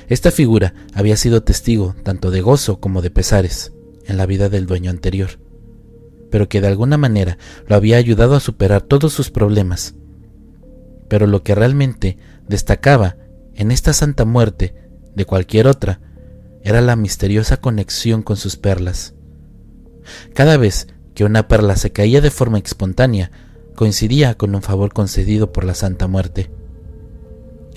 Esta 0.09 0.33
figura 0.33 0.75
había 0.93 1.17
sido 1.17 1.45
testigo 1.45 1.95
tanto 2.03 2.33
de 2.33 2.41
gozo 2.41 2.81
como 2.81 3.01
de 3.01 3.11
pesares 3.11 3.73
en 4.07 4.17
la 4.17 4.27
vida 4.27 4.49
del 4.49 4.67
dueño 4.67 4.91
anterior, 4.91 5.39
pero 6.33 6.49
que 6.49 6.61
de 6.61 6.67
alguna 6.67 6.99
manera 6.99 7.39
lo 7.69 7.77
había 7.77 7.97
ayudado 7.97 8.35
a 8.35 8.41
superar 8.41 8.83
todos 8.83 9.13
sus 9.13 9.31
problemas. 9.31 9.95
Pero 11.09 11.29
lo 11.29 11.45
que 11.45 11.55
realmente 11.55 12.19
destacaba 12.49 13.17
en 13.55 13.71
esta 13.71 13.93
santa 13.93 14.25
muerte 14.25 14.75
de 15.15 15.25
cualquier 15.27 15.69
otra 15.69 16.01
era 16.65 16.81
la 16.81 16.97
misteriosa 16.97 17.59
conexión 17.59 18.23
con 18.23 18.37
sus 18.37 18.57
perlas. 18.57 19.15
Cada 20.35 20.57
vez 20.57 20.89
que 21.15 21.25
una 21.25 21.47
perla 21.47 21.77
se 21.77 21.93
caía 21.93 22.21
de 22.21 22.33
forma 22.33 22.59
espontánea, 22.59 23.31
coincidía 23.75 24.35
con 24.35 24.55
un 24.55 24.63
favor 24.63 24.93
concedido 24.93 25.53
por 25.53 25.65
la 25.65 25.75
Santa 25.75 26.07
Muerte. 26.07 26.51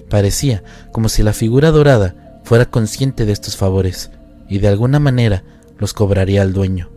Parecía 0.09 0.63
como 0.91 1.09
si 1.09 1.23
la 1.23 1.33
figura 1.33 1.71
dorada 1.71 2.41
fuera 2.43 2.65
consciente 2.65 3.25
de 3.25 3.33
estos 3.33 3.57
favores 3.57 4.11
y 4.47 4.59
de 4.59 4.69
alguna 4.69 4.99
manera 4.99 5.43
los 5.77 5.93
cobraría 5.93 6.41
al 6.41 6.53
dueño, 6.53 6.89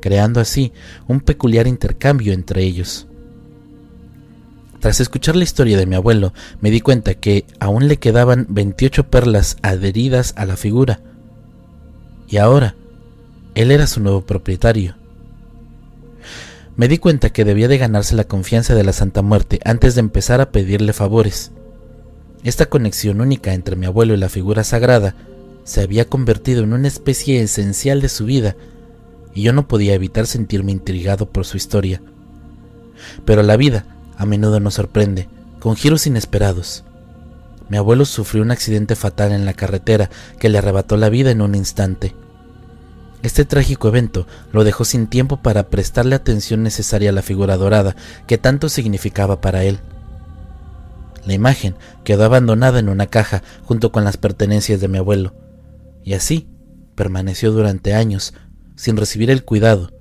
creando 0.00 0.40
así 0.40 0.72
un 1.08 1.20
peculiar 1.20 1.66
intercambio 1.66 2.32
entre 2.32 2.62
ellos. 2.62 3.06
Tras 4.80 5.00
escuchar 5.00 5.36
la 5.36 5.44
historia 5.44 5.76
de 5.76 5.86
mi 5.86 5.94
abuelo, 5.94 6.32
me 6.60 6.70
di 6.70 6.80
cuenta 6.80 7.14
que 7.14 7.46
aún 7.60 7.88
le 7.88 7.98
quedaban 7.98 8.46
28 8.48 9.10
perlas 9.10 9.56
adheridas 9.62 10.34
a 10.36 10.44
la 10.44 10.56
figura. 10.56 11.00
Y 12.28 12.38
ahora, 12.38 12.74
él 13.54 13.70
era 13.70 13.86
su 13.86 14.00
nuevo 14.00 14.22
propietario 14.22 14.96
me 16.76 16.88
di 16.88 16.98
cuenta 16.98 17.30
que 17.30 17.44
debía 17.44 17.68
de 17.68 17.78
ganarse 17.78 18.16
la 18.16 18.24
confianza 18.24 18.74
de 18.74 18.84
la 18.84 18.92
Santa 18.92 19.22
Muerte 19.22 19.60
antes 19.64 19.94
de 19.94 20.00
empezar 20.00 20.40
a 20.40 20.50
pedirle 20.50 20.92
favores. 20.92 21.52
Esta 22.44 22.66
conexión 22.66 23.20
única 23.20 23.52
entre 23.52 23.76
mi 23.76 23.86
abuelo 23.86 24.14
y 24.14 24.16
la 24.16 24.28
figura 24.28 24.64
sagrada 24.64 25.14
se 25.64 25.82
había 25.82 26.06
convertido 26.06 26.64
en 26.64 26.72
una 26.72 26.88
especie 26.88 27.42
esencial 27.42 28.00
de 28.00 28.08
su 28.08 28.24
vida, 28.24 28.56
y 29.34 29.42
yo 29.42 29.52
no 29.52 29.68
podía 29.68 29.94
evitar 29.94 30.26
sentirme 30.26 30.72
intrigado 30.72 31.30
por 31.30 31.44
su 31.44 31.56
historia. 31.56 32.02
Pero 33.24 33.42
la 33.42 33.56
vida 33.56 33.86
a 34.16 34.26
menudo 34.26 34.60
nos 34.60 34.74
sorprende, 34.74 35.28
con 35.60 35.76
giros 35.76 36.06
inesperados. 36.06 36.84
Mi 37.68 37.76
abuelo 37.76 38.04
sufrió 38.04 38.42
un 38.42 38.50
accidente 38.50 38.96
fatal 38.96 39.32
en 39.32 39.44
la 39.44 39.54
carretera 39.54 40.10
que 40.38 40.48
le 40.48 40.58
arrebató 40.58 40.96
la 40.96 41.08
vida 41.08 41.30
en 41.30 41.40
un 41.40 41.54
instante. 41.54 42.14
Este 43.22 43.44
trágico 43.44 43.88
evento 43.88 44.26
lo 44.52 44.64
dejó 44.64 44.84
sin 44.84 45.06
tiempo 45.06 45.36
para 45.36 45.68
prestarle 45.68 46.16
atención 46.16 46.62
necesaria 46.62 47.10
a 47.10 47.12
la 47.12 47.22
figura 47.22 47.56
dorada 47.56 47.94
que 48.26 48.36
tanto 48.36 48.68
significaba 48.68 49.40
para 49.40 49.62
él. 49.62 49.78
La 51.24 51.34
imagen 51.34 51.76
quedó 52.02 52.24
abandonada 52.24 52.80
en 52.80 52.88
una 52.88 53.06
caja 53.06 53.44
junto 53.64 53.92
con 53.92 54.02
las 54.02 54.16
pertenencias 54.16 54.80
de 54.80 54.88
mi 54.88 54.98
abuelo, 54.98 55.34
y 56.02 56.14
así 56.14 56.48
permaneció 56.96 57.52
durante 57.52 57.94
años 57.94 58.34
sin 58.74 58.96
recibir 58.96 59.30
el 59.30 59.44
cuidado, 59.44 59.92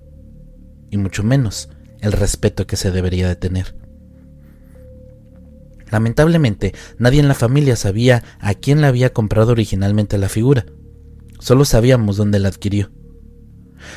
y 0.89 0.97
mucho 0.97 1.23
menos 1.23 1.69
el 1.99 2.13
respeto 2.13 2.65
que 2.65 2.75
se 2.75 2.89
debería 2.89 3.27
de 3.27 3.35
tener. 3.35 3.75
Lamentablemente, 5.91 6.73
nadie 6.97 7.19
en 7.19 7.27
la 7.27 7.35
familia 7.35 7.75
sabía 7.75 8.23
a 8.39 8.55
quién 8.55 8.81
le 8.81 8.87
había 8.87 9.13
comprado 9.13 9.51
originalmente 9.51 10.17
la 10.17 10.29
figura. 10.29 10.65
Solo 11.39 11.65
sabíamos 11.65 12.17
dónde 12.17 12.39
la 12.39 12.47
adquirió. 12.47 12.89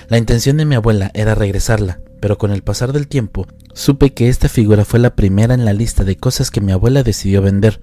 La 0.08 0.18
intención 0.18 0.56
de 0.56 0.64
mi 0.64 0.74
abuela 0.74 1.10
era 1.14 1.34
regresarla, 1.34 2.00
pero 2.20 2.38
con 2.38 2.50
el 2.52 2.62
pasar 2.62 2.92
del 2.92 3.08
tiempo 3.08 3.46
supe 3.74 4.14
que 4.14 4.28
esta 4.28 4.48
figura 4.48 4.84
fue 4.84 5.00
la 5.00 5.14
primera 5.14 5.54
en 5.54 5.64
la 5.64 5.72
lista 5.72 6.04
de 6.04 6.16
cosas 6.16 6.50
que 6.50 6.60
mi 6.60 6.72
abuela 6.72 7.02
decidió 7.02 7.42
vender. 7.42 7.80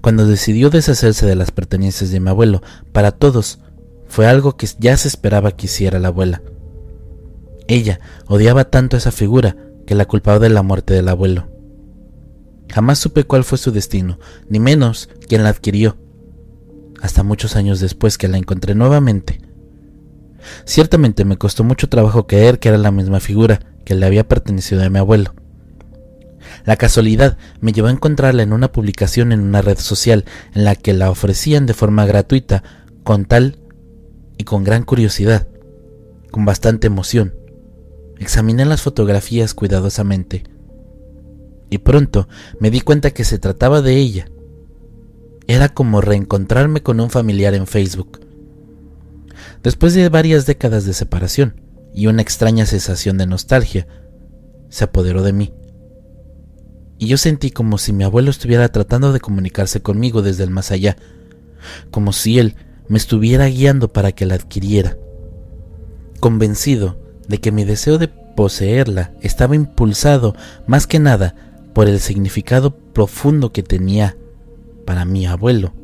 Cuando 0.00 0.26
decidió 0.26 0.70
deshacerse 0.70 1.26
de 1.26 1.36
las 1.36 1.50
pertenencias 1.50 2.10
de 2.10 2.20
mi 2.20 2.28
abuelo, 2.28 2.62
para 2.92 3.12
todos, 3.12 3.60
fue 4.06 4.26
algo 4.26 4.56
que 4.56 4.68
ya 4.78 4.96
se 4.96 5.08
esperaba 5.08 5.52
que 5.52 5.66
hiciera 5.66 5.98
la 5.98 6.08
abuela. 6.08 6.42
Ella 7.66 8.00
odiaba 8.26 8.64
tanto 8.64 8.96
esa 8.96 9.12
figura 9.12 9.56
que 9.86 9.94
la 9.94 10.06
culpaba 10.06 10.38
de 10.38 10.50
la 10.50 10.62
muerte 10.62 10.94
del 10.94 11.08
abuelo. 11.08 11.48
Jamás 12.70 12.98
supe 12.98 13.24
cuál 13.24 13.44
fue 13.44 13.58
su 13.58 13.72
destino, 13.72 14.18
ni 14.48 14.58
menos 14.58 15.08
quién 15.28 15.42
la 15.42 15.48
adquirió, 15.48 15.96
hasta 17.00 17.22
muchos 17.22 17.56
años 17.56 17.80
después 17.80 18.18
que 18.18 18.28
la 18.28 18.36
encontré 18.36 18.74
nuevamente 18.74 19.47
Ciertamente 20.64 21.24
me 21.24 21.36
costó 21.36 21.64
mucho 21.64 21.88
trabajo 21.88 22.26
creer 22.26 22.58
que 22.58 22.68
era 22.68 22.78
la 22.78 22.90
misma 22.90 23.20
figura 23.20 23.60
que 23.84 23.94
le 23.94 24.06
había 24.06 24.28
pertenecido 24.28 24.82
a 24.82 24.90
mi 24.90 24.98
abuelo. 24.98 25.34
La 26.64 26.76
casualidad 26.76 27.36
me 27.60 27.72
llevó 27.72 27.88
a 27.88 27.92
encontrarla 27.92 28.42
en 28.42 28.52
una 28.52 28.72
publicación 28.72 29.32
en 29.32 29.40
una 29.40 29.62
red 29.62 29.78
social 29.78 30.24
en 30.54 30.64
la 30.64 30.74
que 30.74 30.92
la 30.92 31.10
ofrecían 31.10 31.66
de 31.66 31.74
forma 31.74 32.06
gratuita, 32.06 32.62
con 33.04 33.24
tal 33.24 33.58
y 34.36 34.44
con 34.44 34.64
gran 34.64 34.84
curiosidad, 34.84 35.48
con 36.30 36.44
bastante 36.44 36.86
emoción. 36.86 37.34
Examiné 38.18 38.64
las 38.64 38.82
fotografías 38.82 39.54
cuidadosamente 39.54 40.44
y 41.70 41.78
pronto 41.78 42.28
me 42.60 42.70
di 42.70 42.80
cuenta 42.80 43.10
que 43.10 43.24
se 43.24 43.38
trataba 43.38 43.82
de 43.82 43.96
ella. 43.96 44.28
Era 45.46 45.68
como 45.68 46.00
reencontrarme 46.00 46.82
con 46.82 47.00
un 47.00 47.10
familiar 47.10 47.54
en 47.54 47.66
Facebook. 47.66 48.20
Después 49.62 49.94
de 49.94 50.08
varias 50.08 50.46
décadas 50.46 50.84
de 50.84 50.94
separación 50.94 51.60
y 51.94 52.06
una 52.06 52.22
extraña 52.22 52.66
sensación 52.66 53.18
de 53.18 53.26
nostalgia, 53.26 53.86
se 54.68 54.84
apoderó 54.84 55.22
de 55.22 55.32
mí. 55.32 55.52
Y 56.98 57.06
yo 57.06 57.16
sentí 57.16 57.50
como 57.50 57.78
si 57.78 57.92
mi 57.92 58.04
abuelo 58.04 58.30
estuviera 58.30 58.68
tratando 58.68 59.12
de 59.12 59.20
comunicarse 59.20 59.80
conmigo 59.80 60.22
desde 60.22 60.44
el 60.44 60.50
más 60.50 60.70
allá, 60.70 60.96
como 61.90 62.12
si 62.12 62.38
él 62.38 62.56
me 62.88 62.98
estuviera 62.98 63.46
guiando 63.46 63.92
para 63.92 64.12
que 64.12 64.26
la 64.26 64.34
adquiriera. 64.34 64.96
Convencido 66.20 66.96
de 67.28 67.38
que 67.38 67.52
mi 67.52 67.64
deseo 67.64 67.98
de 67.98 68.08
poseerla 68.08 69.12
estaba 69.20 69.54
impulsado 69.54 70.34
más 70.66 70.86
que 70.86 70.98
nada 70.98 71.34
por 71.72 71.88
el 71.88 72.00
significado 72.00 72.76
profundo 72.76 73.52
que 73.52 73.62
tenía 73.62 74.16
para 74.84 75.04
mi 75.04 75.26
abuelo, 75.26 75.74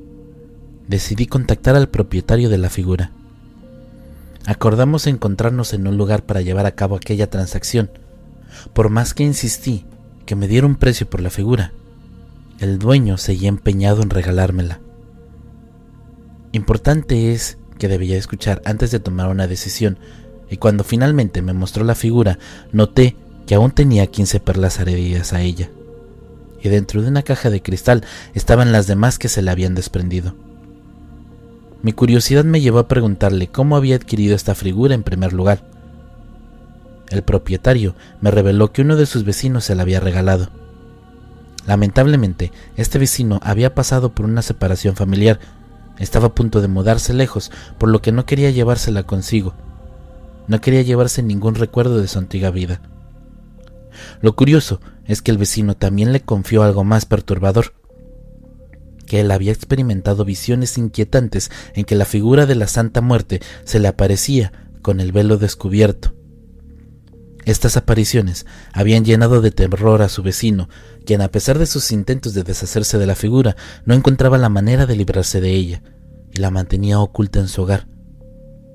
decidí 0.89 1.27
contactar 1.27 1.77
al 1.77 1.89
propietario 1.89 2.49
de 2.49 2.59
la 2.59 2.71
figura. 2.71 3.13
Acordamos 4.47 5.07
encontrarnos 5.07 5.73
en 5.73 5.87
un 5.87 5.97
lugar 5.97 6.25
para 6.25 6.43
llevar 6.43 6.67
a 6.67 6.75
cabo 6.75 6.97
aquella 6.97 7.31
transacción. 7.31 7.91
Por 8.73 8.91
más 8.91 9.15
que 9.15 9.25
insistí 9.25 9.87
que 10.27 10.37
me 10.37 10.49
diera 10.49 10.67
un 10.67 10.77
precio 10.77 11.09
por 11.09 11.21
la 11.21 11.31
figura, 11.31 11.73
el 12.61 12.79
dueño 12.79 13.17
seguía 13.17 13.49
empeñado 13.49 14.03
en 14.03 14.11
regalármela. 14.11 14.81
Importante 16.53 17.33
es 17.33 17.59
que 17.79 17.89
debía 17.89 18.17
escuchar 18.17 18.63
antes 18.65 18.91
de 18.91 19.01
tomar 19.01 19.29
una 19.29 19.47
decisión, 19.47 19.99
y 20.51 20.59
cuando 20.59 20.85
finalmente 20.85 21.43
me 21.43 21.53
mostró 21.53 21.83
la 21.85 21.95
figura, 21.95 22.39
noté 22.71 23.17
que 23.47 23.55
aún 23.55 23.73
tenía 23.73 24.07
15 24.07 24.41
perlas 24.41 24.79
adheridas 24.79 25.33
a 25.33 25.41
ella, 25.41 25.71
y 26.63 26.69
dentro 26.69 27.03
de 27.03 27.09
una 27.09 27.23
caja 27.23 27.51
de 27.51 27.63
cristal 27.63 28.05
estaban 28.35 28.73
las 28.73 28.87
demás 28.87 29.19
que 29.19 29.29
se 29.29 29.43
le 29.43 29.51
habían 29.51 29.75
desprendido. 29.75 30.35
Mi 31.85 31.93
curiosidad 31.93 32.45
me 32.45 32.63
llevó 32.63 32.79
a 32.79 32.89
preguntarle 32.89 33.49
cómo 33.49 33.77
había 33.77 33.97
adquirido 33.97 34.35
esta 34.35 34.55
figura 34.55 34.95
en 34.95 35.03
primer 35.03 35.35
lugar. 35.35 35.61
El 37.11 37.21
propietario 37.23 37.95
me 38.23 38.31
reveló 38.31 38.73
que 38.73 38.81
uno 38.81 38.97
de 38.97 39.05
sus 39.05 39.25
vecinos 39.25 39.65
se 39.65 39.75
la 39.75 39.83
había 39.83 40.01
regalado. 40.01 40.49
Lamentablemente, 41.67 42.53
este 42.79 42.99
vecino 42.99 43.39
había 43.43 43.75
pasado 43.75 44.15
por 44.15 44.25
una 44.25 44.41
separación 44.41 44.97
familiar, 44.97 45.41
estaba 45.99 46.29
a 46.29 46.35
punto 46.35 46.63
de 46.63 46.69
mudarse 46.69 47.13
lejos, 47.13 47.53
por 47.77 47.91
lo 47.91 48.01
que 48.01 48.13
no 48.13 48.25
quería 48.25 48.49
llevársela 48.49 49.03
consigo. 49.03 49.53
No 50.49 50.63
quería 50.63 50.81
llevarse 50.81 51.23
ningún 51.23 51.55
recuerdo 51.55 51.99
de 51.99 52.09
su 52.09 52.19
antigua 52.19 52.51
vida. 52.51 52.81
Lo 54.23 54.35
curioso 54.35 54.81
es 55.05 55.21
que 55.21 55.31
el 55.31 55.37
vecino 55.37 55.77
también 55.77 56.15
le 56.15 56.21
confió 56.21 56.63
algo 56.63 56.83
más 56.83 57.05
perturbador 57.05 57.75
que 59.15 59.21
él 59.21 59.31
había 59.31 59.53
experimentado 59.53 60.25
visiones 60.25 60.77
inquietantes 60.77 61.49
en 61.75 61.85
que 61.85 61.95
la 61.95 62.05
figura 62.05 62.47
de 62.47 62.57
la 62.57 62.67
Santa 62.67 63.01
Muerte 63.01 63.41
se 63.63 63.79
le 63.79 63.87
aparecía 63.87 64.53
con 64.83 64.99
el 64.99 65.13
velo 65.13 65.37
descubierto. 65.37 66.17
Estas 67.45 67.77
apariciones 67.77 68.45
habían 68.73 69.05
llenado 69.05 69.41
de 69.41 69.53
terror 69.53 70.03
a 70.03 70.09
su 70.09 70.25
vecino, 70.25 70.69
quien 71.07 71.21
a 71.21 71.29
pesar 71.29 71.61
de 71.61 71.67
sus 71.67 71.93
intentos 71.93 72.35
de 72.35 72.43
deshacerse 72.43 72.99
de 72.99 73.07
la 73.07 73.15
figura, 73.15 73.55
no 73.85 73.95
encontraba 73.95 74.37
la 74.37 74.49
manera 74.49 74.85
de 74.85 74.97
librarse 74.97 75.41
de 75.41 75.53
ella, 75.53 75.85
y 76.33 76.41
la 76.41 76.51
mantenía 76.51 76.99
oculta 76.99 77.39
en 77.39 77.47
su 77.47 77.63
hogar, 77.63 77.87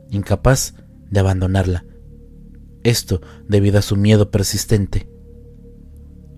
incapaz 0.10 0.74
de 1.10 1.19
abandonarla. 1.19 1.84
Esto 2.84 3.19
debido 3.50 3.77
a 3.77 3.81
su 3.81 3.98
miedo 3.98 4.31
persistente. 4.31 5.10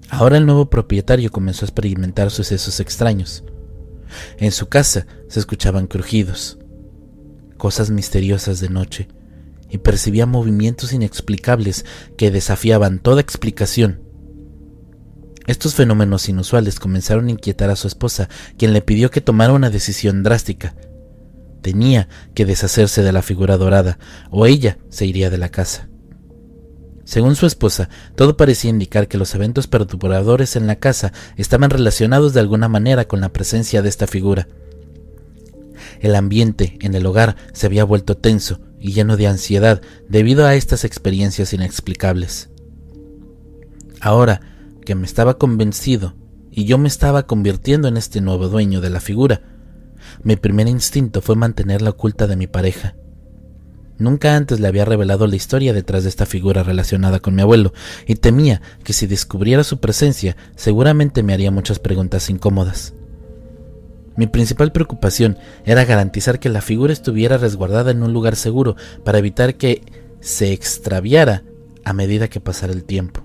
Ahora 0.10 0.38
el 0.38 0.48
nuevo 0.48 0.72
propietario 0.72 1.30
comenzó 1.30 1.66
a 1.66 1.68
experimentar 1.68 2.32
sucesos 2.32 2.80
extraños. 2.80 3.44
En 4.38 4.52
su 4.52 4.68
casa 4.68 5.06
se 5.28 5.40
escuchaban 5.40 5.88
crujidos, 5.88 6.58
cosas 7.58 7.90
misteriosas 7.92 8.60
de 8.60 8.70
noche, 8.70 9.08
y 9.70 9.78
percibía 9.78 10.26
movimientos 10.26 10.94
inexplicables 10.94 11.86
que 12.18 12.32
desafiaban 12.32 13.00
toda 13.00 13.22
explicación. 13.22 14.02
Estos 15.48 15.76
fenómenos 15.76 16.28
inusuales 16.30 16.80
comenzaron 16.80 17.28
a 17.28 17.32
inquietar 17.32 17.70
a 17.70 17.76
su 17.76 17.88
esposa, 17.88 18.30
quien 18.58 18.74
le 18.74 18.82
pidió 18.82 19.12
que 19.12 19.22
tomara 19.22 19.54
una 19.54 19.70
decisión 19.70 20.24
drástica. 20.24 20.76
Tenía 21.62 22.10
que 22.34 22.46
deshacerse 22.46 23.04
de 23.04 23.12
la 23.12 23.22
figura 23.22 23.58
dorada, 23.58 24.00
o 24.30 24.46
ella 24.46 24.78
se 24.90 25.06
iría 25.06 25.30
de 25.30 25.38
la 25.38 25.50
casa. 25.50 25.91
Según 27.04 27.36
su 27.36 27.46
esposa, 27.46 27.90
todo 28.16 28.38
parecía 28.38 28.70
indicar 28.70 29.08
que 29.08 29.18
los 29.18 29.34
eventos 29.36 29.68
perturbadores 29.68 30.56
en 30.56 30.68
la 30.68 30.78
casa 30.78 31.14
estaban 31.36 31.70
relacionados 31.70 32.34
de 32.34 32.40
alguna 32.40 32.68
manera 32.68 33.06
con 33.08 33.22
la 33.22 33.30
presencia 33.30 33.82
de 33.82 33.90
esta 33.90 34.08
figura. 34.08 34.48
El 36.00 36.16
ambiente 36.16 36.78
en 36.82 36.94
el 36.96 37.06
hogar 37.06 37.36
se 37.54 37.66
había 37.66 37.84
vuelto 37.84 38.18
tenso 38.18 38.60
y 38.80 38.94
lleno 38.94 39.18
de 39.18 39.28
ansiedad 39.28 39.82
debido 40.10 40.46
a 40.46 40.56
estas 40.56 40.84
experiencias 40.84 41.54
inexplicables. 41.54 42.50
Ahora 44.00 44.42
que 44.84 44.96
me 44.96 45.06
estaba 45.06 45.38
convencido 45.38 46.16
y 46.52 46.66
yo 46.66 46.78
me 46.78 46.88
estaba 46.88 47.28
convirtiendo 47.28 47.88
en 47.88 47.98
este 47.98 48.22
nuevo 48.22 48.48
dueño 48.48 48.82
de 48.82 48.90
la 48.90 49.00
figura, 49.00 49.42
mi 50.24 50.36
primer 50.36 50.68
instinto 50.68 51.22
fue 51.22 51.36
mantenerla 51.36 51.92
oculta 51.92 52.28
de 52.28 52.36
mi 52.36 52.48
pareja. 52.48 52.96
Nunca 54.02 54.36
antes 54.36 54.60
le 54.60 54.68
había 54.68 54.84
revelado 54.84 55.28
la 55.28 55.36
historia 55.36 55.74
detrás 55.74 56.02
de 56.02 56.10
esta 56.10 56.26
figura 56.26 56.64
relacionada 56.64 57.20
con 57.20 57.36
mi 57.36 57.44
abuelo, 57.44 57.72
y 58.08 58.16
temía 58.16 58.60
que 58.84 58.94
si 58.94 59.06
descubriera 59.06 59.64
su 59.64 59.80
presencia 59.80 60.36
seguramente 60.56 61.22
me 61.22 61.36
haría 61.36 61.52
muchas 61.52 61.78
preguntas 61.78 62.28
incómodas. 62.32 62.96
Mi 64.16 64.26
principal 64.26 64.72
preocupación 64.72 65.38
era 65.66 65.86
garantizar 65.86 66.40
que 66.40 66.50
la 66.50 66.62
figura 66.62 66.92
estuviera 66.92 67.38
resguardada 67.38 67.92
en 67.92 68.02
un 68.02 68.12
lugar 68.12 68.36
seguro 68.36 68.76
para 69.06 69.20
evitar 69.20 69.54
que 69.54 69.84
se 70.20 70.52
extraviara 70.52 71.44
a 71.86 71.94
medida 71.94 72.28
que 72.28 72.42
pasara 72.42 72.74
el 72.74 72.86
tiempo. 72.86 73.22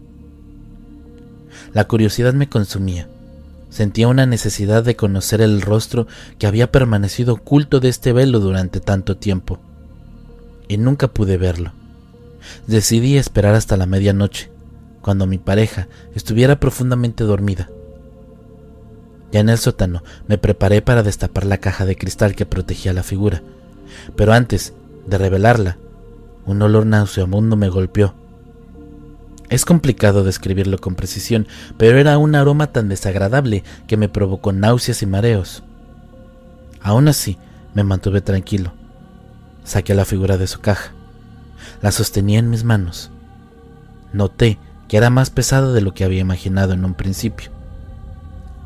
La 1.72 1.88
curiosidad 1.88 2.34
me 2.34 2.50
consumía. 2.50 3.08
Sentía 3.70 4.08
una 4.08 4.26
necesidad 4.26 4.84
de 4.84 4.94
conocer 4.94 5.40
el 5.40 5.62
rostro 5.62 6.06
que 6.38 6.46
había 6.46 6.70
permanecido 6.70 7.32
oculto 7.32 7.80
de 7.80 7.88
este 7.88 8.12
velo 8.12 8.40
durante 8.40 8.80
tanto 8.80 9.16
tiempo 9.16 9.58
y 10.68 10.78
nunca 10.78 11.08
pude 11.08 11.36
verlo. 11.36 11.72
Decidí 12.66 13.16
esperar 13.16 13.54
hasta 13.54 13.76
la 13.76 13.86
medianoche, 13.86 14.50
cuando 15.02 15.26
mi 15.26 15.38
pareja 15.38 15.88
estuviera 16.14 16.58
profundamente 16.60 17.24
dormida. 17.24 17.68
Ya 19.32 19.40
en 19.40 19.48
el 19.48 19.58
sótano 19.58 20.02
me 20.28 20.38
preparé 20.38 20.82
para 20.82 21.02
destapar 21.02 21.44
la 21.44 21.58
caja 21.58 21.84
de 21.86 21.96
cristal 21.96 22.34
que 22.34 22.46
protegía 22.46 22.92
la 22.92 23.02
figura, 23.02 23.42
pero 24.16 24.32
antes 24.32 24.72
de 25.06 25.18
revelarla, 25.18 25.78
un 26.44 26.62
olor 26.62 26.86
nauseabundo 26.86 27.56
me 27.56 27.68
golpeó. 27.68 28.14
Es 29.48 29.64
complicado 29.64 30.24
describirlo 30.24 30.78
con 30.78 30.96
precisión, 30.96 31.46
pero 31.76 31.98
era 31.98 32.18
un 32.18 32.34
aroma 32.34 32.72
tan 32.72 32.88
desagradable 32.88 33.62
que 33.86 33.96
me 33.96 34.08
provocó 34.08 34.52
náuseas 34.52 35.02
y 35.02 35.06
mareos. 35.06 35.62
Aún 36.80 37.06
así, 37.08 37.38
me 37.74 37.84
mantuve 37.84 38.20
tranquilo 38.22 38.72
Saqué 39.66 39.94
la 39.94 40.04
figura 40.04 40.38
de 40.38 40.46
su 40.46 40.60
caja. 40.60 40.92
La 41.82 41.90
sostenía 41.90 42.38
en 42.38 42.48
mis 42.48 42.62
manos. 42.62 43.10
Noté 44.12 44.58
que 44.86 44.96
era 44.96 45.10
más 45.10 45.30
pesada 45.30 45.72
de 45.72 45.80
lo 45.80 45.92
que 45.92 46.04
había 46.04 46.20
imaginado 46.20 46.72
en 46.72 46.84
un 46.84 46.94
principio. 46.94 47.50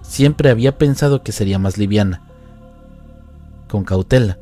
Siempre 0.03 0.51
había 0.51 0.77
pensado 0.77 1.23
que 1.23 1.33
sería 1.33 1.59
más 1.59 1.79
liviana. 1.79 2.23
Con 3.67 3.85
cautela, 3.85 4.39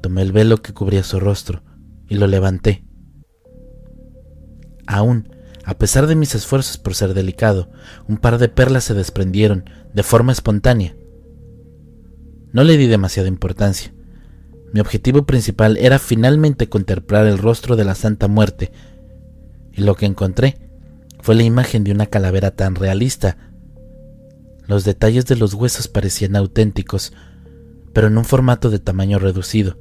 tomé 0.00 0.22
el 0.22 0.32
velo 0.32 0.56
que 0.56 0.74
cubría 0.74 1.04
su 1.04 1.20
rostro 1.20 1.62
y 2.08 2.16
lo 2.16 2.26
levanté. 2.26 2.84
Aún, 4.88 5.28
a 5.64 5.74
pesar 5.74 6.08
de 6.08 6.16
mis 6.16 6.34
esfuerzos 6.34 6.78
por 6.78 6.96
ser 6.96 7.14
delicado, 7.14 7.70
un 8.08 8.16
par 8.16 8.38
de 8.38 8.48
perlas 8.48 8.82
se 8.82 8.94
desprendieron 8.94 9.70
de 9.94 10.02
forma 10.02 10.32
espontánea. 10.32 10.96
No 12.52 12.64
le 12.64 12.76
di 12.76 12.88
demasiada 12.88 13.28
importancia. 13.28 13.94
Mi 14.72 14.80
objetivo 14.80 15.24
principal 15.24 15.76
era 15.76 15.98
finalmente 15.98 16.68
contemplar 16.68 17.26
el 17.26 17.38
rostro 17.38 17.76
de 17.76 17.84
la 17.84 17.94
Santa 17.94 18.26
Muerte, 18.28 18.72
y 19.72 19.82
lo 19.82 19.94
que 19.94 20.06
encontré 20.06 20.56
fue 21.20 21.34
la 21.34 21.42
imagen 21.42 21.84
de 21.84 21.92
una 21.92 22.06
calavera 22.06 22.52
tan 22.52 22.74
realista. 22.74 23.36
Los 24.66 24.84
detalles 24.84 25.26
de 25.26 25.36
los 25.36 25.54
huesos 25.54 25.88
parecían 25.88 26.36
auténticos, 26.36 27.12
pero 27.92 28.06
en 28.06 28.16
un 28.16 28.24
formato 28.24 28.70
de 28.70 28.78
tamaño 28.78 29.18
reducido. 29.18 29.76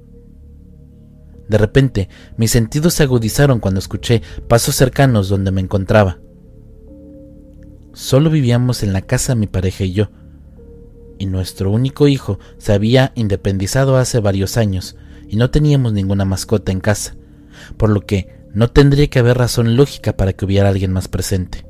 De 1.48 1.58
repente, 1.58 2.10
mis 2.38 2.52
sentidos 2.52 2.94
se 2.94 3.04
agudizaron 3.04 3.60
cuando 3.60 3.80
escuché 3.80 4.22
pasos 4.48 4.76
cercanos 4.76 5.30
donde 5.30 5.52
me 5.52 5.62
encontraba. 5.62 6.20
Solo 7.94 8.30
vivíamos 8.30 8.84
en 8.84 8.94
la 8.94 9.02
casa 9.02 9.36
mi 9.36 9.48
pareja 9.48 9.84
y 9.84 9.94
yo, 9.94 10.12
y 11.22 11.28
nuestro 11.28 11.70
único 11.70 12.08
hijo 12.08 12.40
se 12.58 12.74
había 12.74 13.12
independizado 13.14 13.96
hace 13.98 14.20
varios 14.20 14.58
años 14.58 14.96
y 15.30 15.36
no 15.36 15.52
teníamos 15.52 15.94
ninguna 15.94 16.26
mascota 16.26 16.72
en 16.72 16.80
casa, 16.80 17.16
por 17.78 17.92
lo 17.92 18.02
que 18.02 18.40
no 18.56 18.72
tendría 18.72 19.08
que 19.08 19.20
haber 19.20 19.38
razón 19.38 19.76
lógica 19.76 20.18
para 20.18 20.34
que 20.34 20.46
hubiera 20.46 20.70
alguien 20.70 20.92
más 20.92 21.08
presente. 21.08 21.64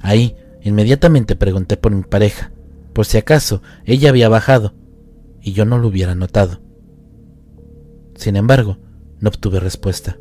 Ahí, 0.00 0.36
inmediatamente 0.62 1.36
pregunté 1.36 1.76
por 1.76 1.92
mi 1.92 2.02
pareja, 2.02 2.50
por 2.94 3.04
si 3.04 3.18
acaso 3.18 3.60
ella 3.84 4.08
había 4.08 4.30
bajado, 4.30 4.72
y 5.42 5.52
yo 5.52 5.66
no 5.66 5.76
lo 5.76 5.88
hubiera 5.88 6.14
notado. 6.14 6.62
Sin 8.14 8.36
embargo, 8.36 8.78
no 9.20 9.28
obtuve 9.28 9.60
respuesta. 9.60 10.16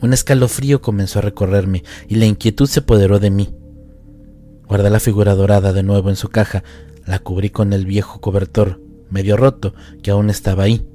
Un 0.00 0.12
escalofrío 0.12 0.82
comenzó 0.82 1.20
a 1.20 1.22
recorrerme 1.22 1.84
y 2.08 2.16
la 2.16 2.26
inquietud 2.26 2.66
se 2.66 2.80
apoderó 2.80 3.20
de 3.20 3.30
mí. 3.30 3.54
Guardé 4.72 4.88
la 4.88 5.00
figura 5.00 5.34
dorada 5.34 5.74
de 5.74 5.82
nuevo 5.82 6.08
en 6.08 6.16
su 6.16 6.30
caja, 6.30 6.64
la 7.04 7.18
cubrí 7.18 7.50
con 7.50 7.74
el 7.74 7.84
viejo 7.84 8.22
cobertor, 8.22 8.80
medio 9.10 9.36
roto, 9.36 9.74
que 10.02 10.10
aún 10.10 10.30
estaba 10.30 10.62
ahí. 10.62 10.88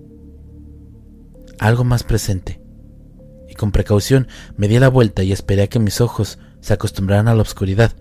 Algo 1.59 1.83
más 1.83 2.01
presente, 2.01 2.59
y 3.47 3.53
con 3.53 3.71
precaución 3.71 4.29
me 4.55 4.67
di 4.67 4.79
la 4.79 4.87
vuelta 4.87 5.21
y 5.21 5.31
esperé 5.31 5.61
a 5.61 5.67
que 5.67 5.77
mis 5.77 6.01
ojos 6.01 6.39
se 6.59 6.73
acostumbraran 6.73 7.27
a 7.27 7.35
la 7.35 7.43
oscuridad. 7.43 7.95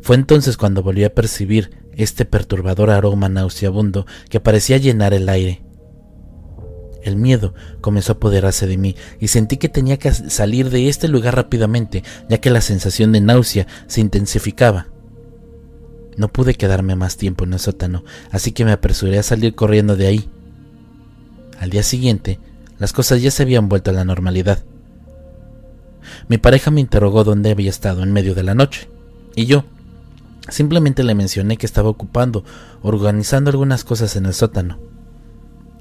Fue 0.00 0.16
entonces 0.16 0.56
cuando 0.56 0.82
volví 0.82 1.04
a 1.04 1.14
percibir 1.14 1.86
este 1.92 2.24
perturbador 2.24 2.90
aroma 2.90 3.28
nauseabundo 3.28 4.06
que 4.28 4.40
parecía 4.40 4.78
llenar 4.78 5.14
el 5.14 5.28
aire. 5.28 5.64
El 7.06 7.16
miedo 7.16 7.54
comenzó 7.80 8.10
a 8.12 8.16
apoderarse 8.16 8.66
de 8.66 8.76
mí 8.76 8.96
y 9.20 9.28
sentí 9.28 9.58
que 9.58 9.68
tenía 9.68 9.96
que 9.96 10.12
salir 10.12 10.70
de 10.70 10.88
este 10.88 11.06
lugar 11.06 11.36
rápidamente, 11.36 12.02
ya 12.28 12.38
que 12.38 12.50
la 12.50 12.60
sensación 12.60 13.12
de 13.12 13.20
náusea 13.20 13.68
se 13.86 14.00
intensificaba. 14.00 14.88
No 16.16 16.26
pude 16.26 16.54
quedarme 16.54 16.96
más 16.96 17.16
tiempo 17.16 17.44
en 17.44 17.52
el 17.52 17.60
sótano, 17.60 18.02
así 18.32 18.50
que 18.50 18.64
me 18.64 18.72
apresuré 18.72 19.20
a 19.20 19.22
salir 19.22 19.54
corriendo 19.54 19.94
de 19.94 20.08
ahí. 20.08 20.28
Al 21.60 21.70
día 21.70 21.84
siguiente, 21.84 22.40
las 22.80 22.92
cosas 22.92 23.22
ya 23.22 23.30
se 23.30 23.44
habían 23.44 23.68
vuelto 23.68 23.92
a 23.92 23.94
la 23.94 24.04
normalidad. 24.04 24.64
Mi 26.26 26.38
pareja 26.38 26.72
me 26.72 26.80
interrogó 26.80 27.22
dónde 27.22 27.52
había 27.52 27.70
estado 27.70 28.02
en 28.02 28.12
medio 28.12 28.34
de 28.34 28.42
la 28.42 28.56
noche, 28.56 28.90
y 29.36 29.46
yo 29.46 29.64
simplemente 30.48 31.04
le 31.04 31.14
mencioné 31.14 31.56
que 31.56 31.66
estaba 31.66 31.88
ocupando, 31.88 32.42
organizando 32.82 33.50
algunas 33.50 33.84
cosas 33.84 34.16
en 34.16 34.26
el 34.26 34.34
sótano. 34.34 34.95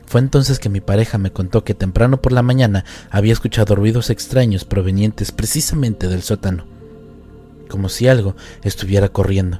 Fue 0.06 0.22
entonces 0.22 0.60
que 0.60 0.70
mi 0.70 0.82
pareja 0.82 1.18
me 1.18 1.32
contó 1.32 1.64
que 1.64 1.74
temprano 1.74 2.22
por 2.22 2.32
la 2.32 2.44
mañana 2.44 2.86
había 3.10 3.34
escuchado 3.34 3.76
ruidos 3.76 4.10
extraños 4.10 4.64
provenientes 4.66 5.32
precisamente 5.32 6.08
del 6.08 6.22
sótano, 6.22 6.66
como 7.70 7.90
si 7.90 8.08
algo 8.08 8.36
estuviera 8.64 9.10
corriendo. 9.10 9.60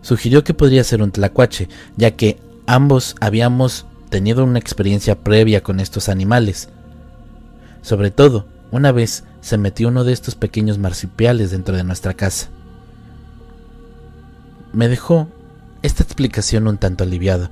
Sugirió 0.00 0.42
que 0.44 0.54
podría 0.54 0.82
ser 0.82 1.02
un 1.02 1.12
tlacuache, 1.12 1.68
ya 1.96 2.12
que 2.12 2.38
ambos 2.66 3.14
habíamos 3.20 3.86
tenido 4.08 4.44
una 4.44 4.58
experiencia 4.58 5.18
previa 5.20 5.62
con 5.62 5.78
estos 5.78 6.08
animales. 6.08 6.68
Sobre 7.82 8.10
todo, 8.10 8.46
una 8.70 8.92
vez 8.92 9.24
se 9.40 9.58
metió 9.58 9.88
uno 9.88 10.04
de 10.04 10.12
estos 10.12 10.34
pequeños 10.34 10.78
marsupiales 10.78 11.50
dentro 11.50 11.76
de 11.76 11.84
nuestra 11.84 12.14
casa. 12.14 12.48
Me 14.72 14.88
dejó 14.88 15.28
esta 15.82 16.02
explicación 16.02 16.66
un 16.66 16.78
tanto 16.78 17.04
aliviado, 17.04 17.50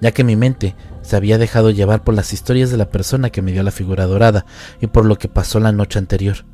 ya 0.00 0.12
que 0.12 0.24
mi 0.24 0.36
mente 0.36 0.74
se 1.02 1.16
había 1.16 1.38
dejado 1.38 1.70
llevar 1.70 2.04
por 2.04 2.14
las 2.14 2.32
historias 2.32 2.70
de 2.70 2.76
la 2.76 2.90
persona 2.90 3.30
que 3.30 3.42
me 3.42 3.52
dio 3.52 3.62
la 3.62 3.70
figura 3.70 4.06
dorada 4.06 4.46
y 4.80 4.86
por 4.86 5.04
lo 5.04 5.18
que 5.18 5.28
pasó 5.28 5.60
la 5.60 5.72
noche 5.72 5.98
anterior. 5.98 6.44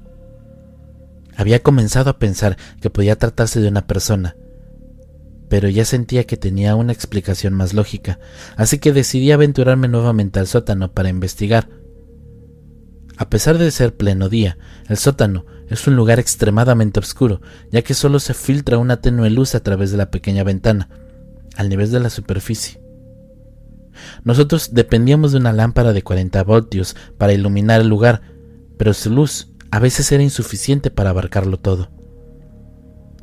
Había 1.37 1.63
comenzado 1.63 2.11
a 2.11 2.19
pensar 2.19 2.57
que 2.81 2.91
podía 2.91 3.17
tratarse 3.17 3.61
de 3.61 3.69
una 3.69 3.87
persona, 3.87 4.37
pero 5.49 5.69
ya 5.69 5.85
sentía 5.85 6.25
que 6.25 6.37
tenía 6.37 6.75
una 6.75 6.93
explicación 6.93 7.55
más 7.55 7.75
lógica, 7.75 8.19
así 8.57 8.79
que 8.79 8.93
decidí 8.93 9.31
aventurarme 9.31 9.89
nuevamente 9.89 10.41
al 10.41 10.47
sótano 10.47 10.93
para 10.93 11.09
investigar. 11.09 11.69
A 13.17 13.31
pesar 13.31 13.59
de 13.59 13.71
ser 13.71 13.97
pleno 13.97 14.29
día, 14.29 14.59
el 14.89 14.97
sótano 14.97 15.45
es 15.69 15.87
un 15.87 15.97
lugar 15.97 16.19
extremadamente 16.19 17.01
oscuro, 17.01 17.41
ya 17.71 17.83
que 17.83 17.95
solo 17.95 18.21
se 18.21 18.35
filtra 18.35 18.79
una 18.79 19.01
tenue 19.01 19.31
luz 19.31 19.55
a 19.55 19.61
través 19.61 19.91
de 19.91 19.97
la 19.97 20.11
pequeña 20.11 20.45
ventana, 20.45 20.89
al 21.57 21.69
nivel 21.69 21.91
de 21.91 22.01
la 22.01 22.11
superficie. 22.11 22.81
Nosotros 24.25 24.71
dependíamos 24.73 25.33
de 25.33 25.39
una 25.39 25.53
lámpara 25.53 25.93
de 25.93 26.03
40 26.03 26.43
voltios 26.45 26.97
para 27.17 27.33
iluminar 27.33 27.81
el 27.81 27.89
lugar, 27.89 28.23
pero 28.77 28.95
su 28.95 29.11
luz 29.11 29.53
a 29.71 29.79
veces 29.79 30.11
era 30.13 30.23
insuficiente 30.23 30.91
para 30.91 31.11
abarcarlo 31.11 31.59
todo. 31.59 31.91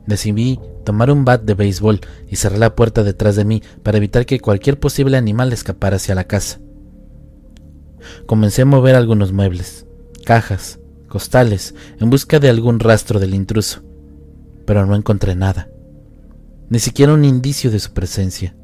Decidí 0.05 0.59
tomar 0.85 1.09
un 1.09 1.25
bat 1.25 1.41
de 1.41 1.55
béisbol 1.55 2.01
y 2.29 2.35
cerrar 2.35 2.59
la 2.59 2.75
puerta 2.75 3.03
detrás 3.03 3.35
de 3.35 3.45
mí 3.45 3.63
para 3.83 3.97
evitar 3.97 4.25
que 4.25 4.39
cualquier 4.39 4.79
posible 4.79 5.17
animal 5.17 5.51
escapara 5.51 5.95
hacia 5.95 6.15
la 6.15 6.25
casa. 6.25 6.59
Comencé 8.27 8.61
a 8.61 8.65
mover 8.65 8.95
algunos 8.95 9.31
muebles, 9.31 9.87
cajas, 10.23 10.79
costales, 11.07 11.73
en 11.99 12.09
busca 12.09 12.39
de 12.39 12.49
algún 12.49 12.79
rastro 12.79 13.19
del 13.19 13.33
intruso, 13.33 13.81
pero 14.65 14.85
no 14.85 14.95
encontré 14.95 15.35
nada, 15.35 15.69
ni 16.69 16.79
siquiera 16.79 17.13
un 17.13 17.25
indicio 17.25 17.71
de 17.71 17.79
su 17.79 17.93
presencia. 17.93 18.55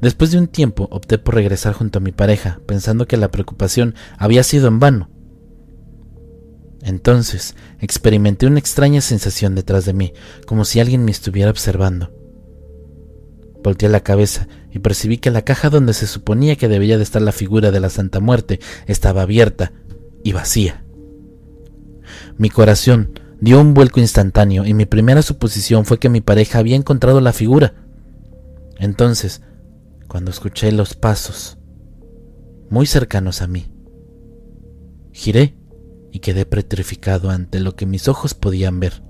Después 0.00 0.30
de 0.30 0.38
un 0.38 0.48
tiempo 0.48 0.88
opté 0.90 1.18
por 1.18 1.34
regresar 1.34 1.72
junto 1.72 1.98
a 1.98 2.02
mi 2.02 2.12
pareja, 2.12 2.60
pensando 2.66 3.06
que 3.06 3.16
la 3.16 3.30
preocupación 3.30 3.94
había 4.18 4.42
sido 4.42 4.68
en 4.68 4.78
vano, 4.80 5.10
entonces 6.82 7.56
experimenté 7.80 8.46
una 8.46 8.58
extraña 8.58 9.00
sensación 9.00 9.54
detrás 9.54 9.84
de 9.84 9.92
mí, 9.92 10.12
como 10.46 10.64
si 10.64 10.80
alguien 10.80 11.04
me 11.04 11.10
estuviera 11.10 11.50
observando. 11.50 12.12
Volteé 13.62 13.88
la 13.88 14.00
cabeza 14.00 14.48
y 14.70 14.78
percibí 14.78 15.18
que 15.18 15.30
la 15.30 15.42
caja 15.42 15.70
donde 15.70 15.92
se 15.92 16.06
suponía 16.06 16.56
que 16.56 16.68
debía 16.68 16.96
de 16.96 17.02
estar 17.02 17.20
la 17.20 17.32
figura 17.32 17.70
de 17.70 17.80
la 17.80 17.90
Santa 17.90 18.20
Muerte 18.20 18.60
estaba 18.86 19.22
abierta 19.22 19.72
y 20.22 20.32
vacía. 20.32 20.84
Mi 22.36 22.50
corazón 22.50 23.18
dio 23.40 23.60
un 23.60 23.74
vuelco 23.74 24.00
instantáneo 24.00 24.64
y 24.64 24.74
mi 24.74 24.86
primera 24.86 25.22
suposición 25.22 25.84
fue 25.84 25.98
que 25.98 26.08
mi 26.08 26.20
pareja 26.20 26.58
había 26.58 26.76
encontrado 26.76 27.20
la 27.20 27.32
figura. 27.32 27.74
Entonces, 28.78 29.42
cuando 30.08 30.30
escuché 30.30 30.72
los 30.72 30.94
pasos 30.94 31.58
muy 32.70 32.86
cercanos 32.86 33.42
a 33.42 33.46
mí, 33.46 33.66
giré 35.12 35.54
y 36.10 36.20
quedé 36.20 36.46
petrificado 36.46 37.30
ante 37.30 37.60
lo 37.60 37.76
que 37.76 37.86
mis 37.86 38.08
ojos 38.08 38.34
podían 38.34 38.80
ver. 38.80 39.02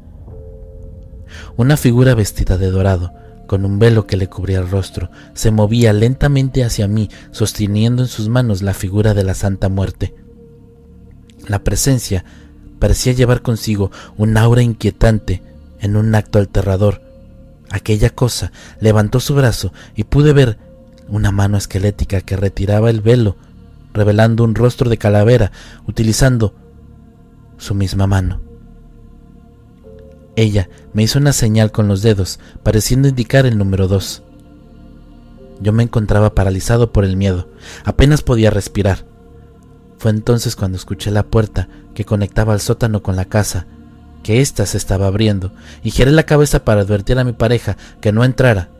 Una 1.56 1.76
figura 1.76 2.14
vestida 2.14 2.58
de 2.58 2.70
dorado, 2.70 3.14
con 3.46 3.64
un 3.64 3.78
velo 3.78 4.06
que 4.06 4.16
le 4.16 4.28
cubría 4.28 4.58
el 4.58 4.68
rostro, 4.68 5.10
se 5.34 5.50
movía 5.50 5.92
lentamente 5.92 6.64
hacia 6.64 6.88
mí, 6.88 7.08
sosteniendo 7.30 8.02
en 8.02 8.08
sus 8.08 8.28
manos 8.28 8.62
la 8.62 8.74
figura 8.74 9.14
de 9.14 9.24
la 9.24 9.34
Santa 9.34 9.68
Muerte. 9.68 10.14
La 11.46 11.62
presencia 11.62 12.24
parecía 12.78 13.12
llevar 13.12 13.42
consigo 13.42 13.90
un 14.16 14.36
aura 14.36 14.62
inquietante 14.62 15.42
en 15.80 15.96
un 15.96 16.14
acto 16.14 16.40
aterrador. 16.40 17.02
Aquella 17.70 18.10
cosa 18.10 18.52
levantó 18.80 19.20
su 19.20 19.34
brazo 19.34 19.72
y 19.94 20.04
pude 20.04 20.32
ver 20.32 20.67
una 21.08 21.32
mano 21.32 21.56
esquelética 21.56 22.20
que 22.20 22.36
retiraba 22.36 22.90
el 22.90 23.00
velo, 23.00 23.36
revelando 23.92 24.44
un 24.44 24.54
rostro 24.54 24.90
de 24.90 24.98
calavera, 24.98 25.52
utilizando 25.86 26.54
su 27.56 27.74
misma 27.74 28.06
mano. 28.06 28.40
Ella 30.36 30.68
me 30.92 31.02
hizo 31.02 31.18
una 31.18 31.32
señal 31.32 31.72
con 31.72 31.88
los 31.88 32.02
dedos, 32.02 32.38
pareciendo 32.62 33.08
indicar 33.08 33.44
el 33.44 33.58
número 33.58 33.88
dos. 33.88 34.22
Yo 35.60 35.72
me 35.72 35.82
encontraba 35.82 36.34
paralizado 36.34 36.92
por 36.92 37.04
el 37.04 37.16
miedo, 37.16 37.48
apenas 37.84 38.22
podía 38.22 38.50
respirar. 38.50 39.04
Fue 39.98 40.12
entonces 40.12 40.54
cuando 40.54 40.76
escuché 40.76 41.10
la 41.10 41.24
puerta 41.24 41.68
que 41.94 42.04
conectaba 42.04 42.52
al 42.52 42.60
sótano 42.60 43.02
con 43.02 43.16
la 43.16 43.24
casa, 43.24 43.66
que 44.22 44.40
ésta 44.40 44.64
se 44.66 44.76
estaba 44.76 45.08
abriendo, 45.08 45.52
y 45.82 45.90
giré 45.90 46.12
la 46.12 46.22
cabeza 46.22 46.64
para 46.64 46.82
advertir 46.82 47.18
a 47.18 47.24
mi 47.24 47.32
pareja 47.32 47.76
que 48.00 48.12
no 48.12 48.22
entrara. 48.22 48.70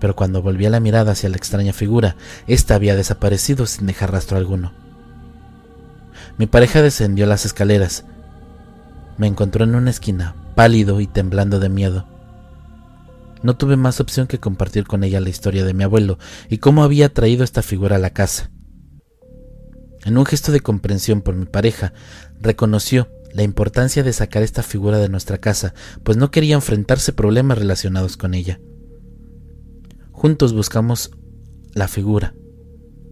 Pero 0.00 0.16
cuando 0.16 0.42
volví 0.42 0.68
la 0.68 0.80
mirada 0.80 1.12
hacia 1.12 1.28
la 1.28 1.36
extraña 1.36 1.72
figura, 1.72 2.16
ésta 2.46 2.74
había 2.74 2.96
desaparecido 2.96 3.66
sin 3.66 3.86
dejar 3.86 4.12
rastro 4.12 4.36
alguno. 4.36 4.72
Mi 6.36 6.46
pareja 6.46 6.82
descendió 6.82 7.26
las 7.26 7.46
escaleras. 7.46 8.04
Me 9.18 9.26
encontró 9.26 9.64
en 9.64 9.74
una 9.74 9.90
esquina, 9.90 10.34
pálido 10.54 11.00
y 11.00 11.06
temblando 11.06 11.60
de 11.60 11.68
miedo. 11.68 12.06
No 13.42 13.56
tuve 13.56 13.76
más 13.76 14.00
opción 14.00 14.26
que 14.26 14.40
compartir 14.40 14.84
con 14.86 15.04
ella 15.04 15.20
la 15.20 15.28
historia 15.28 15.64
de 15.64 15.74
mi 15.74 15.84
abuelo 15.84 16.18
y 16.48 16.58
cómo 16.58 16.82
había 16.82 17.12
traído 17.12 17.44
esta 17.44 17.62
figura 17.62 17.96
a 17.96 18.00
la 18.00 18.10
casa. 18.10 18.50
En 20.04 20.18
un 20.18 20.26
gesto 20.26 20.50
de 20.50 20.60
comprensión 20.60 21.22
por 21.22 21.34
mi 21.34 21.46
pareja, 21.46 21.92
reconoció 22.40 23.08
la 23.32 23.42
importancia 23.42 24.02
de 24.02 24.12
sacar 24.12 24.42
esta 24.42 24.62
figura 24.62 24.98
de 24.98 25.08
nuestra 25.08 25.38
casa, 25.38 25.74
pues 26.02 26.16
no 26.16 26.30
quería 26.30 26.54
enfrentarse 26.54 27.12
problemas 27.12 27.58
relacionados 27.58 28.16
con 28.16 28.34
ella. 28.34 28.60
Juntos 30.24 30.54
buscamos 30.54 31.10
la 31.74 31.86
figura, 31.86 32.32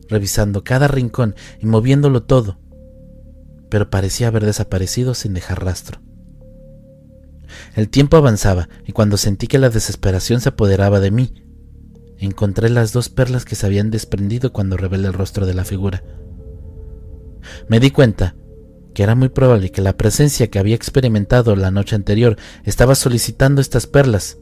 revisando 0.08 0.64
cada 0.64 0.88
rincón 0.88 1.34
y 1.60 1.66
moviéndolo 1.66 2.22
todo, 2.22 2.58
pero 3.68 3.90
parecía 3.90 4.28
haber 4.28 4.46
desaparecido 4.46 5.12
sin 5.12 5.34
dejar 5.34 5.62
rastro. 5.62 6.00
El 7.76 7.90
tiempo 7.90 8.16
avanzaba 8.16 8.70
y 8.86 8.92
cuando 8.92 9.18
sentí 9.18 9.46
que 9.46 9.58
la 9.58 9.68
desesperación 9.68 10.40
se 10.40 10.48
apoderaba 10.48 11.00
de 11.00 11.10
mí, 11.10 11.34
encontré 12.16 12.70
las 12.70 12.94
dos 12.94 13.10
perlas 13.10 13.44
que 13.44 13.56
se 13.56 13.66
habían 13.66 13.90
desprendido 13.90 14.54
cuando 14.54 14.78
revelé 14.78 15.08
el 15.08 15.12
rostro 15.12 15.44
de 15.44 15.52
la 15.52 15.66
figura. 15.66 16.02
Me 17.68 17.78
di 17.78 17.90
cuenta 17.90 18.36
que 18.94 19.02
era 19.02 19.14
muy 19.14 19.28
probable 19.28 19.70
que 19.70 19.82
la 19.82 19.98
presencia 19.98 20.48
que 20.48 20.58
había 20.58 20.76
experimentado 20.76 21.56
la 21.56 21.70
noche 21.70 21.94
anterior 21.94 22.38
estaba 22.64 22.94
solicitando 22.94 23.60
estas 23.60 23.86
perlas. 23.86 24.38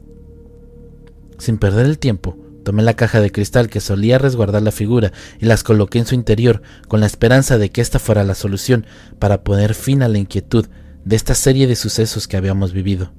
Sin 1.37 1.57
perder 1.57 1.85
el 1.85 1.99
tiempo, 1.99 2.37
Tomé 2.63 2.83
la 2.83 2.93
caja 2.93 3.21
de 3.21 3.31
cristal 3.31 3.69
que 3.69 3.79
solía 3.79 4.19
resguardar 4.19 4.61
la 4.61 4.71
figura 4.71 5.11
y 5.39 5.45
las 5.45 5.63
coloqué 5.63 5.99
en 5.99 6.05
su 6.05 6.15
interior 6.15 6.61
con 6.87 6.99
la 6.99 7.07
esperanza 7.07 7.57
de 7.57 7.69
que 7.71 7.81
esta 7.81 7.99
fuera 7.99 8.23
la 8.23 8.35
solución 8.35 8.85
para 9.19 9.43
poner 9.43 9.73
fin 9.73 10.03
a 10.03 10.07
la 10.07 10.19
inquietud 10.19 10.67
de 11.03 11.15
esta 11.15 11.33
serie 11.33 11.67
de 11.67 11.75
sucesos 11.75 12.27
que 12.27 12.37
habíamos 12.37 12.73
vivido. 12.73 13.13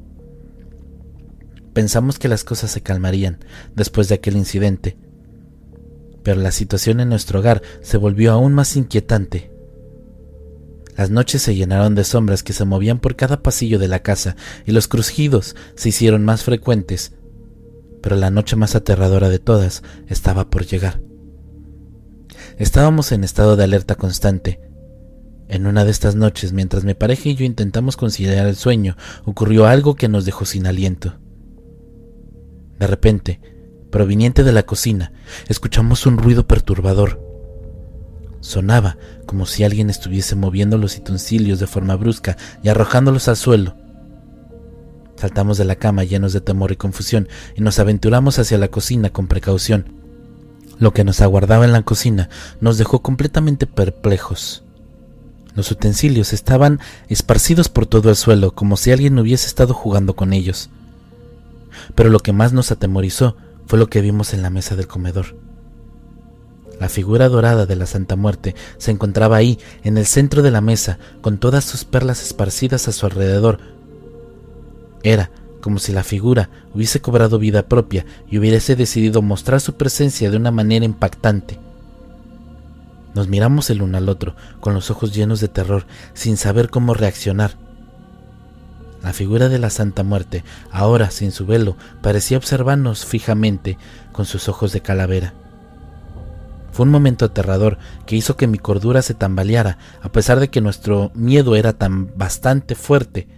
Pensamos 1.73 2.19
que 2.19 2.29
las 2.29 2.45
cosas 2.45 2.71
se 2.71 2.83
calmarían 2.83 3.39
después 3.75 4.09
de 4.09 4.17
aquel 4.17 4.37
incidente, 4.37 4.97
pero 6.23 6.41
la 6.41 6.53
situación 6.53 7.01
en 7.01 7.09
nuestro 7.09 7.41
hogar 7.41 7.63
se 7.81 7.97
volvió 7.97 8.33
aún 8.33 8.53
más 8.53 8.77
inquietante. 8.77 9.51
Las 10.97 11.11
noches 11.11 11.43
se 11.43 11.55
llenaron 11.55 11.95
de 11.95 12.05
sombras 12.05 12.43
que 12.43 12.53
se 12.53 12.67
movían 12.67 13.01
por 13.01 13.17
cada 13.17 13.43
pasillo 13.43 13.79
de 13.79 13.89
la 13.89 14.03
casa 14.03 14.37
y 14.67 14.73
los 14.73 14.87
crujidos 14.87 15.57
se 15.75 15.89
hicieron 15.89 16.25
más 16.25 16.45
frecuentes, 16.45 17.13
pero 18.03 18.17
la 18.17 18.31
noche 18.31 18.57
más 18.57 18.75
aterradora 18.75 19.29
de 19.29 19.39
todas 19.39 19.83
estaba 20.09 20.51
por 20.51 20.67
llegar. 20.67 21.01
Estábamos 22.59 23.13
en 23.13 23.25
estado 23.25 23.57
de 23.57 23.65
alerta 23.65 23.95
constante. 23.95 24.61
En 25.49 25.67
una 25.67 25.85
de 25.85 25.91
estas 25.91 26.15
noches, 26.15 26.53
mientras 26.53 26.85
mi 26.85 26.95
pareja 26.95 27.29
y 27.29 27.35
yo 27.35 27.45
intentamos 27.45 27.97
considerar 27.97 28.47
el 28.47 28.57
sueño, 28.57 28.97
ocurrió 29.25 29.67
algo 29.67 29.95
que 29.95 30.09
nos 30.09 30.25
dejó 30.25 30.45
sin 30.45 30.67
aliento. 30.67 31.19
De 32.79 32.87
repente, 32.87 33.41
proveniente 33.91 34.45
de 34.45 34.53
la 34.53 34.65
cocina, 34.65 35.13
escuchamos 35.49 36.07
un 36.07 36.19
ruido 36.19 36.47
perturbador. 36.47 37.21
Sonaba 38.41 38.97
como 39.27 39.47
si 39.47 39.63
alguien 39.63 39.89
estuviese 39.89 40.35
moviendo 40.35 40.79
los 40.79 40.99
utensilios 40.99 41.61
de 41.61 41.69
forma 41.69 41.95
brusca 41.97 42.37
y 42.63 42.69
arrojándolos 42.69 43.29
al 43.29 43.37
suelo. 43.37 43.77
Saltamos 45.23 45.57
de 45.57 45.65
la 45.65 45.77
cama 45.77 46.03
llenos 46.03 46.33
de 46.33 46.41
temor 46.41 46.73
y 46.73 46.77
confusión 46.77 47.29
y 47.55 47.61
nos 47.61 47.79
aventuramos 47.79 48.41
hacia 48.41 48.59
la 48.59 48.67
cocina 48.67 49.11
con 49.11 49.29
precaución. 49.29 49.85
Lo 50.81 50.93
que 50.93 51.05
nos 51.05 51.21
aguardaba 51.21 51.65
en 51.65 51.71
la 51.71 51.83
cocina 51.83 52.29
nos 52.61 52.77
dejó 52.77 53.03
completamente 53.03 53.69
perplejos. 53.69 54.65
Los 55.55 55.71
utensilios 55.71 56.33
estaban 56.33 56.81
esparcidos 57.09 57.69
por 57.69 57.87
todo 57.87 58.11
el 58.11 58.17
suelo 58.17 58.53
como 58.57 58.77
si 58.77 58.91
alguien 58.91 59.17
hubiese 59.17 59.47
estado 59.47 59.75
jugando 59.75 60.17
con 60.17 60.33
ellos. 60.33 60.71
Pero 61.95 62.11
lo 62.11 62.19
que 62.19 62.33
más 62.33 62.53
nos 62.53 62.73
atemorizó 62.73 63.37
fue 63.69 63.79
lo 63.79 63.89
que 63.89 64.01
vimos 64.01 64.35
en 64.35 64.43
la 64.43 64.51
mesa 64.51 64.75
del 64.75 64.89
comedor. 64.89 65.37
La 66.81 66.89
figura 66.89 67.29
dorada 67.29 67.65
de 67.65 67.77
la 67.77 67.87
Santa 67.87 68.17
Muerte 68.17 68.57
se 68.77 68.91
encontraba 68.91 69.37
ahí, 69.37 69.61
en 69.85 69.99
el 69.99 70.07
centro 70.07 70.43
de 70.43 70.51
la 70.51 70.63
mesa, 70.63 70.99
con 71.21 71.39
todas 71.39 71.65
sus 71.65 71.85
perlas 71.85 72.23
esparcidas 72.25 72.89
a 72.89 72.93
su 72.93 73.07
alrededor. 73.07 73.61
Era 75.03 75.31
como 75.63 75.79
si 75.79 75.93
la 75.93 76.03
figura 76.03 76.51
hubiese 76.75 77.01
cobrado 77.01 77.39
vida 77.39 77.63
propia 77.63 78.05
y 78.29 78.39
hubiese 78.39 78.77
decidido 78.77 79.23
mostrar 79.23 79.61
su 79.61 79.75
presencia 79.75 80.31
de 80.31 80.37
una 80.37 80.51
manera 80.51 80.85
impactante. 80.85 81.59
Nos 83.15 83.29
miramos 83.29 83.71
el 83.71 83.83
uno 83.83 83.97
al 83.97 84.09
otro, 84.09 84.35
con 84.61 84.75
los 84.75 84.91
ojos 84.91 85.15
llenos 85.15 85.41
de 85.41 85.49
terror, 85.49 85.87
sin 86.15 86.37
saber 86.37 86.69
cómo 86.69 86.95
reaccionar. 86.95 87.57
La 89.03 89.13
figura 89.13 89.49
de 89.49 89.59
la 89.59 89.71
Santa 89.71 90.03
Muerte, 90.03 90.45
ahora 90.71 91.11
sin 91.11 91.31
su 91.33 91.47
velo, 91.47 91.77
parecía 92.03 92.39
observarnos 92.39 93.05
fijamente 93.05 93.79
con 94.13 94.25
sus 94.25 94.49
ojos 94.49 94.73
de 94.73 94.81
calavera. 94.81 95.35
Fue 96.73 96.87
un 96.87 96.93
momento 96.93 97.27
aterrador 97.27 97.79
que 98.07 98.17
hizo 98.17 98.37
que 98.37 98.47
mi 98.47 98.59
cordura 98.59 99.03
se 99.03 99.15
tambaleara, 99.15 99.77
a 100.01 100.11
pesar 100.11 100.41
de 100.41 100.49
que 100.49 100.63
nuestro 100.63 101.13
miedo 101.15 101.55
era 101.55 101.75
tan 101.75 102.17
bastante 102.17 102.75
fuerte. 102.75 103.29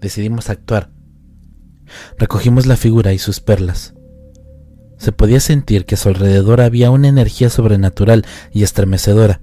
Decidimos 0.00 0.50
actuar. 0.50 0.95
Recogimos 2.18 2.66
la 2.66 2.76
figura 2.76 3.12
y 3.12 3.18
sus 3.18 3.40
perlas. 3.40 3.94
Se 4.98 5.12
podía 5.12 5.40
sentir 5.40 5.84
que 5.84 5.94
a 5.94 5.98
su 5.98 6.08
alrededor 6.08 6.60
había 6.60 6.90
una 6.90 7.08
energía 7.08 7.50
sobrenatural 7.50 8.24
y 8.52 8.62
estremecedora. 8.62 9.40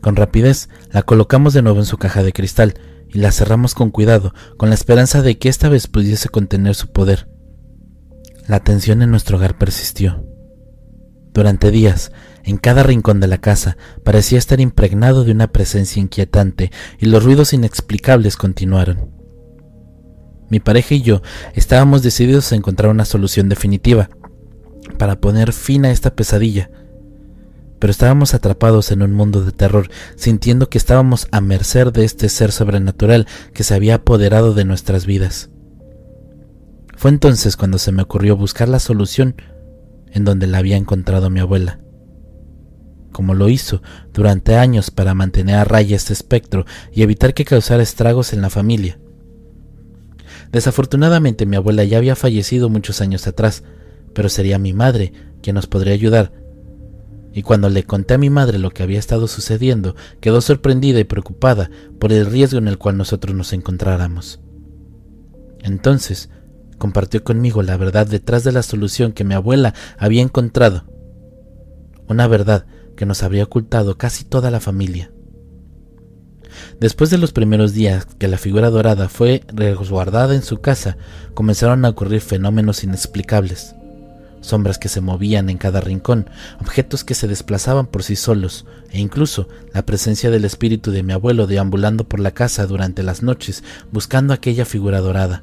Con 0.00 0.16
rapidez 0.16 0.68
la 0.90 1.02
colocamos 1.02 1.54
de 1.54 1.62
nuevo 1.62 1.78
en 1.78 1.86
su 1.86 1.96
caja 1.98 2.22
de 2.22 2.32
cristal 2.32 2.74
y 3.08 3.18
la 3.18 3.32
cerramos 3.32 3.74
con 3.74 3.90
cuidado, 3.90 4.34
con 4.56 4.68
la 4.68 4.74
esperanza 4.74 5.22
de 5.22 5.38
que 5.38 5.48
esta 5.48 5.68
vez 5.68 5.86
pudiese 5.86 6.28
contener 6.28 6.74
su 6.74 6.88
poder. 6.88 7.28
La 8.46 8.60
tensión 8.60 9.02
en 9.02 9.10
nuestro 9.10 9.38
hogar 9.38 9.56
persistió. 9.56 10.26
Durante 11.32 11.70
días, 11.70 12.12
en 12.44 12.58
cada 12.58 12.82
rincón 12.82 13.20
de 13.20 13.26
la 13.26 13.38
casa 13.38 13.76
parecía 14.04 14.38
estar 14.38 14.60
impregnado 14.60 15.24
de 15.24 15.32
una 15.32 15.48
presencia 15.48 16.00
inquietante 16.00 16.70
y 16.98 17.06
los 17.06 17.24
ruidos 17.24 17.52
inexplicables 17.52 18.36
continuaron. 18.36 19.13
Mi 20.48 20.60
pareja 20.60 20.94
y 20.94 21.02
yo 21.02 21.22
estábamos 21.54 22.02
decididos 22.02 22.52
a 22.52 22.56
encontrar 22.56 22.90
una 22.90 23.04
solución 23.04 23.48
definitiva 23.48 24.10
para 24.98 25.20
poner 25.20 25.52
fin 25.52 25.84
a 25.84 25.90
esta 25.90 26.14
pesadilla 26.14 26.70
pero 27.84 27.90
estábamos 27.90 28.32
atrapados 28.32 28.92
en 28.92 29.02
un 29.02 29.12
mundo 29.12 29.44
de 29.44 29.52
terror, 29.52 29.90
sintiendo 30.16 30.70
que 30.70 30.78
estábamos 30.78 31.28
a 31.32 31.42
merced 31.42 31.92
de 31.92 32.06
este 32.06 32.30
ser 32.30 32.50
sobrenatural 32.50 33.26
que 33.52 33.62
se 33.62 33.74
había 33.74 33.96
apoderado 33.96 34.54
de 34.54 34.64
nuestras 34.64 35.04
vidas. 35.04 35.50
Fue 36.96 37.10
entonces 37.10 37.58
cuando 37.58 37.76
se 37.76 37.92
me 37.92 38.00
ocurrió 38.00 38.38
buscar 38.38 38.70
la 38.70 38.78
solución 38.78 39.36
en 40.12 40.24
donde 40.24 40.46
la 40.46 40.56
había 40.56 40.78
encontrado 40.78 41.28
mi 41.28 41.40
abuela. 41.40 41.78
Como 43.12 43.34
lo 43.34 43.50
hizo 43.50 43.82
durante 44.14 44.56
años 44.56 44.90
para 44.90 45.12
mantener 45.12 45.56
a 45.56 45.64
raya 45.64 45.94
este 45.94 46.14
espectro 46.14 46.64
y 46.90 47.02
evitar 47.02 47.34
que 47.34 47.44
causara 47.44 47.82
estragos 47.82 48.32
en 48.32 48.40
la 48.40 48.48
familia. 48.48 48.98
Desafortunadamente 50.54 51.44
mi 51.44 51.56
abuela 51.56 51.84
ya 51.84 51.98
había 51.98 52.16
fallecido 52.16 52.70
muchos 52.70 53.02
años 53.02 53.26
atrás, 53.26 53.62
pero 54.14 54.30
sería 54.30 54.58
mi 54.58 54.72
madre 54.72 55.12
quien 55.42 55.54
nos 55.54 55.66
podría 55.66 55.92
ayudar 55.92 56.32
y 57.34 57.42
cuando 57.42 57.68
le 57.68 57.82
conté 57.82 58.14
a 58.14 58.18
mi 58.18 58.30
madre 58.30 58.58
lo 58.58 58.70
que 58.70 58.84
había 58.84 59.00
estado 59.00 59.26
sucediendo, 59.26 59.96
quedó 60.20 60.40
sorprendida 60.40 61.00
y 61.00 61.04
preocupada 61.04 61.68
por 61.98 62.12
el 62.12 62.26
riesgo 62.26 62.58
en 62.58 62.68
el 62.68 62.78
cual 62.78 62.96
nosotros 62.96 63.34
nos 63.34 63.52
encontráramos. 63.52 64.40
Entonces, 65.60 66.30
compartió 66.78 67.24
conmigo 67.24 67.62
la 67.64 67.76
verdad 67.76 68.06
detrás 68.06 68.44
de 68.44 68.52
la 68.52 68.62
solución 68.62 69.12
que 69.12 69.24
mi 69.24 69.34
abuela 69.34 69.74
había 69.98 70.22
encontrado, 70.22 70.84
una 72.08 72.28
verdad 72.28 72.66
que 72.96 73.04
nos 73.04 73.24
habría 73.24 73.42
ocultado 73.42 73.98
casi 73.98 74.24
toda 74.24 74.52
la 74.52 74.60
familia. 74.60 75.10
Después 76.80 77.10
de 77.10 77.18
los 77.18 77.32
primeros 77.32 77.72
días 77.72 78.06
que 78.18 78.28
la 78.28 78.38
figura 78.38 78.70
dorada 78.70 79.08
fue 79.08 79.42
resguardada 79.48 80.34
en 80.34 80.42
su 80.42 80.60
casa, 80.60 80.96
comenzaron 81.34 81.84
a 81.84 81.90
ocurrir 81.90 82.20
fenómenos 82.20 82.84
inexplicables 82.84 83.74
sombras 84.44 84.78
que 84.78 84.88
se 84.88 85.00
movían 85.00 85.48
en 85.48 85.58
cada 85.58 85.80
rincón, 85.80 86.28
objetos 86.60 87.02
que 87.02 87.14
se 87.14 87.26
desplazaban 87.26 87.86
por 87.86 88.02
sí 88.02 88.14
solos, 88.14 88.66
e 88.90 89.00
incluso 89.00 89.48
la 89.72 89.84
presencia 89.84 90.30
del 90.30 90.44
espíritu 90.44 90.90
de 90.90 91.02
mi 91.02 91.12
abuelo 91.12 91.46
deambulando 91.46 92.04
por 92.04 92.20
la 92.20 92.30
casa 92.30 92.66
durante 92.66 93.02
las 93.02 93.22
noches 93.22 93.64
buscando 93.90 94.32
aquella 94.32 94.64
figura 94.64 95.00
dorada. 95.00 95.42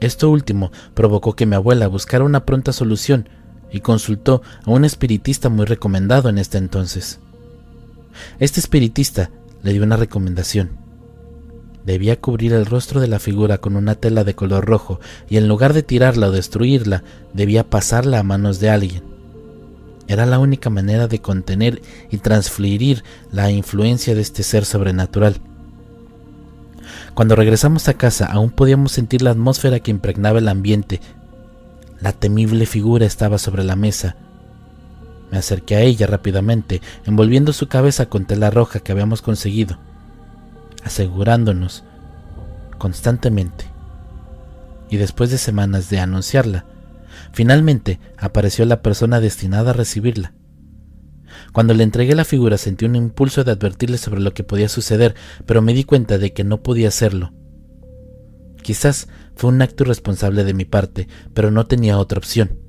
Esto 0.00 0.30
último 0.30 0.70
provocó 0.94 1.34
que 1.34 1.46
mi 1.46 1.56
abuela 1.56 1.88
buscara 1.88 2.24
una 2.24 2.44
pronta 2.44 2.72
solución 2.72 3.28
y 3.72 3.80
consultó 3.80 4.42
a 4.64 4.70
un 4.70 4.84
espiritista 4.84 5.48
muy 5.48 5.66
recomendado 5.66 6.28
en 6.28 6.38
este 6.38 6.58
entonces. 6.58 7.18
Este 8.38 8.60
espiritista 8.60 9.30
le 9.66 9.74
dio 9.74 9.82
una 9.82 9.98
recomendación 9.98 10.86
Debía 11.86 12.20
cubrir 12.20 12.52
el 12.52 12.66
rostro 12.66 13.00
de 13.00 13.06
la 13.06 13.20
figura 13.20 13.58
con 13.58 13.76
una 13.76 13.94
tela 13.94 14.24
de 14.24 14.34
color 14.34 14.66
rojo 14.66 14.98
y 15.28 15.36
en 15.36 15.46
lugar 15.46 15.72
de 15.72 15.84
tirarla 15.84 16.26
o 16.26 16.32
destruirla, 16.32 17.04
debía 17.32 17.70
pasarla 17.70 18.18
a 18.18 18.24
manos 18.24 18.58
de 18.58 18.70
alguien. 18.70 19.04
Era 20.08 20.26
la 20.26 20.40
única 20.40 20.68
manera 20.68 21.06
de 21.06 21.20
contener 21.20 21.80
y 22.10 22.16
transferir 22.18 23.04
la 23.30 23.52
influencia 23.52 24.16
de 24.16 24.20
este 24.20 24.42
ser 24.42 24.64
sobrenatural. 24.64 25.36
Cuando 27.14 27.36
regresamos 27.36 27.86
a 27.86 27.94
casa 27.94 28.26
aún 28.26 28.50
podíamos 28.50 28.90
sentir 28.90 29.22
la 29.22 29.30
atmósfera 29.30 29.78
que 29.78 29.92
impregnaba 29.92 30.40
el 30.40 30.48
ambiente. 30.48 31.00
La 32.00 32.12
temible 32.12 32.66
figura 32.66 33.06
estaba 33.06 33.38
sobre 33.38 33.62
la 33.62 33.76
mesa. 33.76 34.16
Me 35.30 35.38
acerqué 35.38 35.76
a 35.76 35.80
ella 35.80 36.06
rápidamente, 36.06 36.80
envolviendo 37.04 37.52
su 37.52 37.68
cabeza 37.68 38.06
con 38.06 38.26
tela 38.26 38.50
roja 38.50 38.80
que 38.80 38.92
habíamos 38.92 39.22
conseguido 39.22 39.78
asegurándonos 40.86 41.82
constantemente. 42.78 43.66
Y 44.88 44.96
después 44.98 45.30
de 45.30 45.38
semanas 45.38 45.90
de 45.90 45.98
anunciarla, 45.98 46.64
finalmente 47.32 47.98
apareció 48.16 48.64
la 48.64 48.82
persona 48.82 49.20
destinada 49.20 49.70
a 49.70 49.74
recibirla. 49.74 50.32
Cuando 51.52 51.74
le 51.74 51.82
entregué 51.82 52.14
la 52.14 52.24
figura 52.24 52.56
sentí 52.56 52.84
un 52.84 52.94
impulso 52.94 53.42
de 53.42 53.50
advertirle 53.50 53.98
sobre 53.98 54.20
lo 54.20 54.32
que 54.32 54.44
podía 54.44 54.68
suceder, 54.68 55.16
pero 55.44 55.60
me 55.60 55.74
di 55.74 55.82
cuenta 55.82 56.18
de 56.18 56.32
que 56.32 56.44
no 56.44 56.62
podía 56.62 56.88
hacerlo. 56.88 57.32
Quizás 58.62 59.08
fue 59.34 59.50
un 59.50 59.60
acto 59.62 59.82
irresponsable 59.84 60.44
de 60.44 60.54
mi 60.54 60.64
parte, 60.64 61.08
pero 61.34 61.50
no 61.50 61.66
tenía 61.66 61.98
otra 61.98 62.18
opción. 62.18 62.60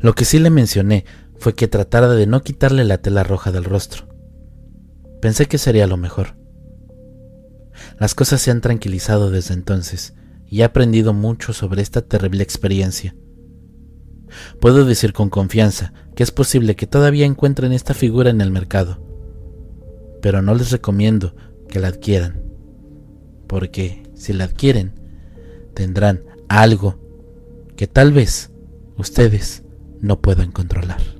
Lo 0.00 0.14
que 0.14 0.24
sí 0.24 0.38
le 0.38 0.50
mencioné 0.50 1.06
fue 1.40 1.54
que 1.54 1.68
tratara 1.68 2.08
de 2.08 2.26
no 2.26 2.42
quitarle 2.42 2.84
la 2.84 2.98
tela 2.98 3.24
roja 3.24 3.50
del 3.50 3.64
rostro. 3.64 4.06
Pensé 5.22 5.46
que 5.46 5.56
sería 5.56 5.86
lo 5.86 5.96
mejor. 5.96 6.36
Las 7.98 8.14
cosas 8.14 8.42
se 8.42 8.50
han 8.50 8.60
tranquilizado 8.60 9.30
desde 9.30 9.54
entonces 9.54 10.14
y 10.46 10.60
he 10.60 10.64
aprendido 10.64 11.14
mucho 11.14 11.54
sobre 11.54 11.80
esta 11.80 12.02
terrible 12.02 12.42
experiencia. 12.42 13.16
Puedo 14.60 14.84
decir 14.84 15.14
con 15.14 15.30
confianza 15.30 15.94
que 16.14 16.22
es 16.22 16.30
posible 16.30 16.76
que 16.76 16.86
todavía 16.86 17.24
encuentren 17.24 17.72
esta 17.72 17.94
figura 17.94 18.28
en 18.28 18.42
el 18.42 18.50
mercado, 18.50 19.02
pero 20.20 20.42
no 20.42 20.54
les 20.54 20.70
recomiendo 20.70 21.34
que 21.68 21.80
la 21.80 21.88
adquieran, 21.88 22.44
porque 23.46 24.02
si 24.14 24.34
la 24.34 24.44
adquieren, 24.44 24.92
tendrán 25.72 26.22
algo 26.48 27.00
que 27.76 27.86
tal 27.86 28.12
vez 28.12 28.50
ustedes 28.98 29.64
no 30.00 30.20
pueden 30.20 30.52
controlar. 30.52 31.19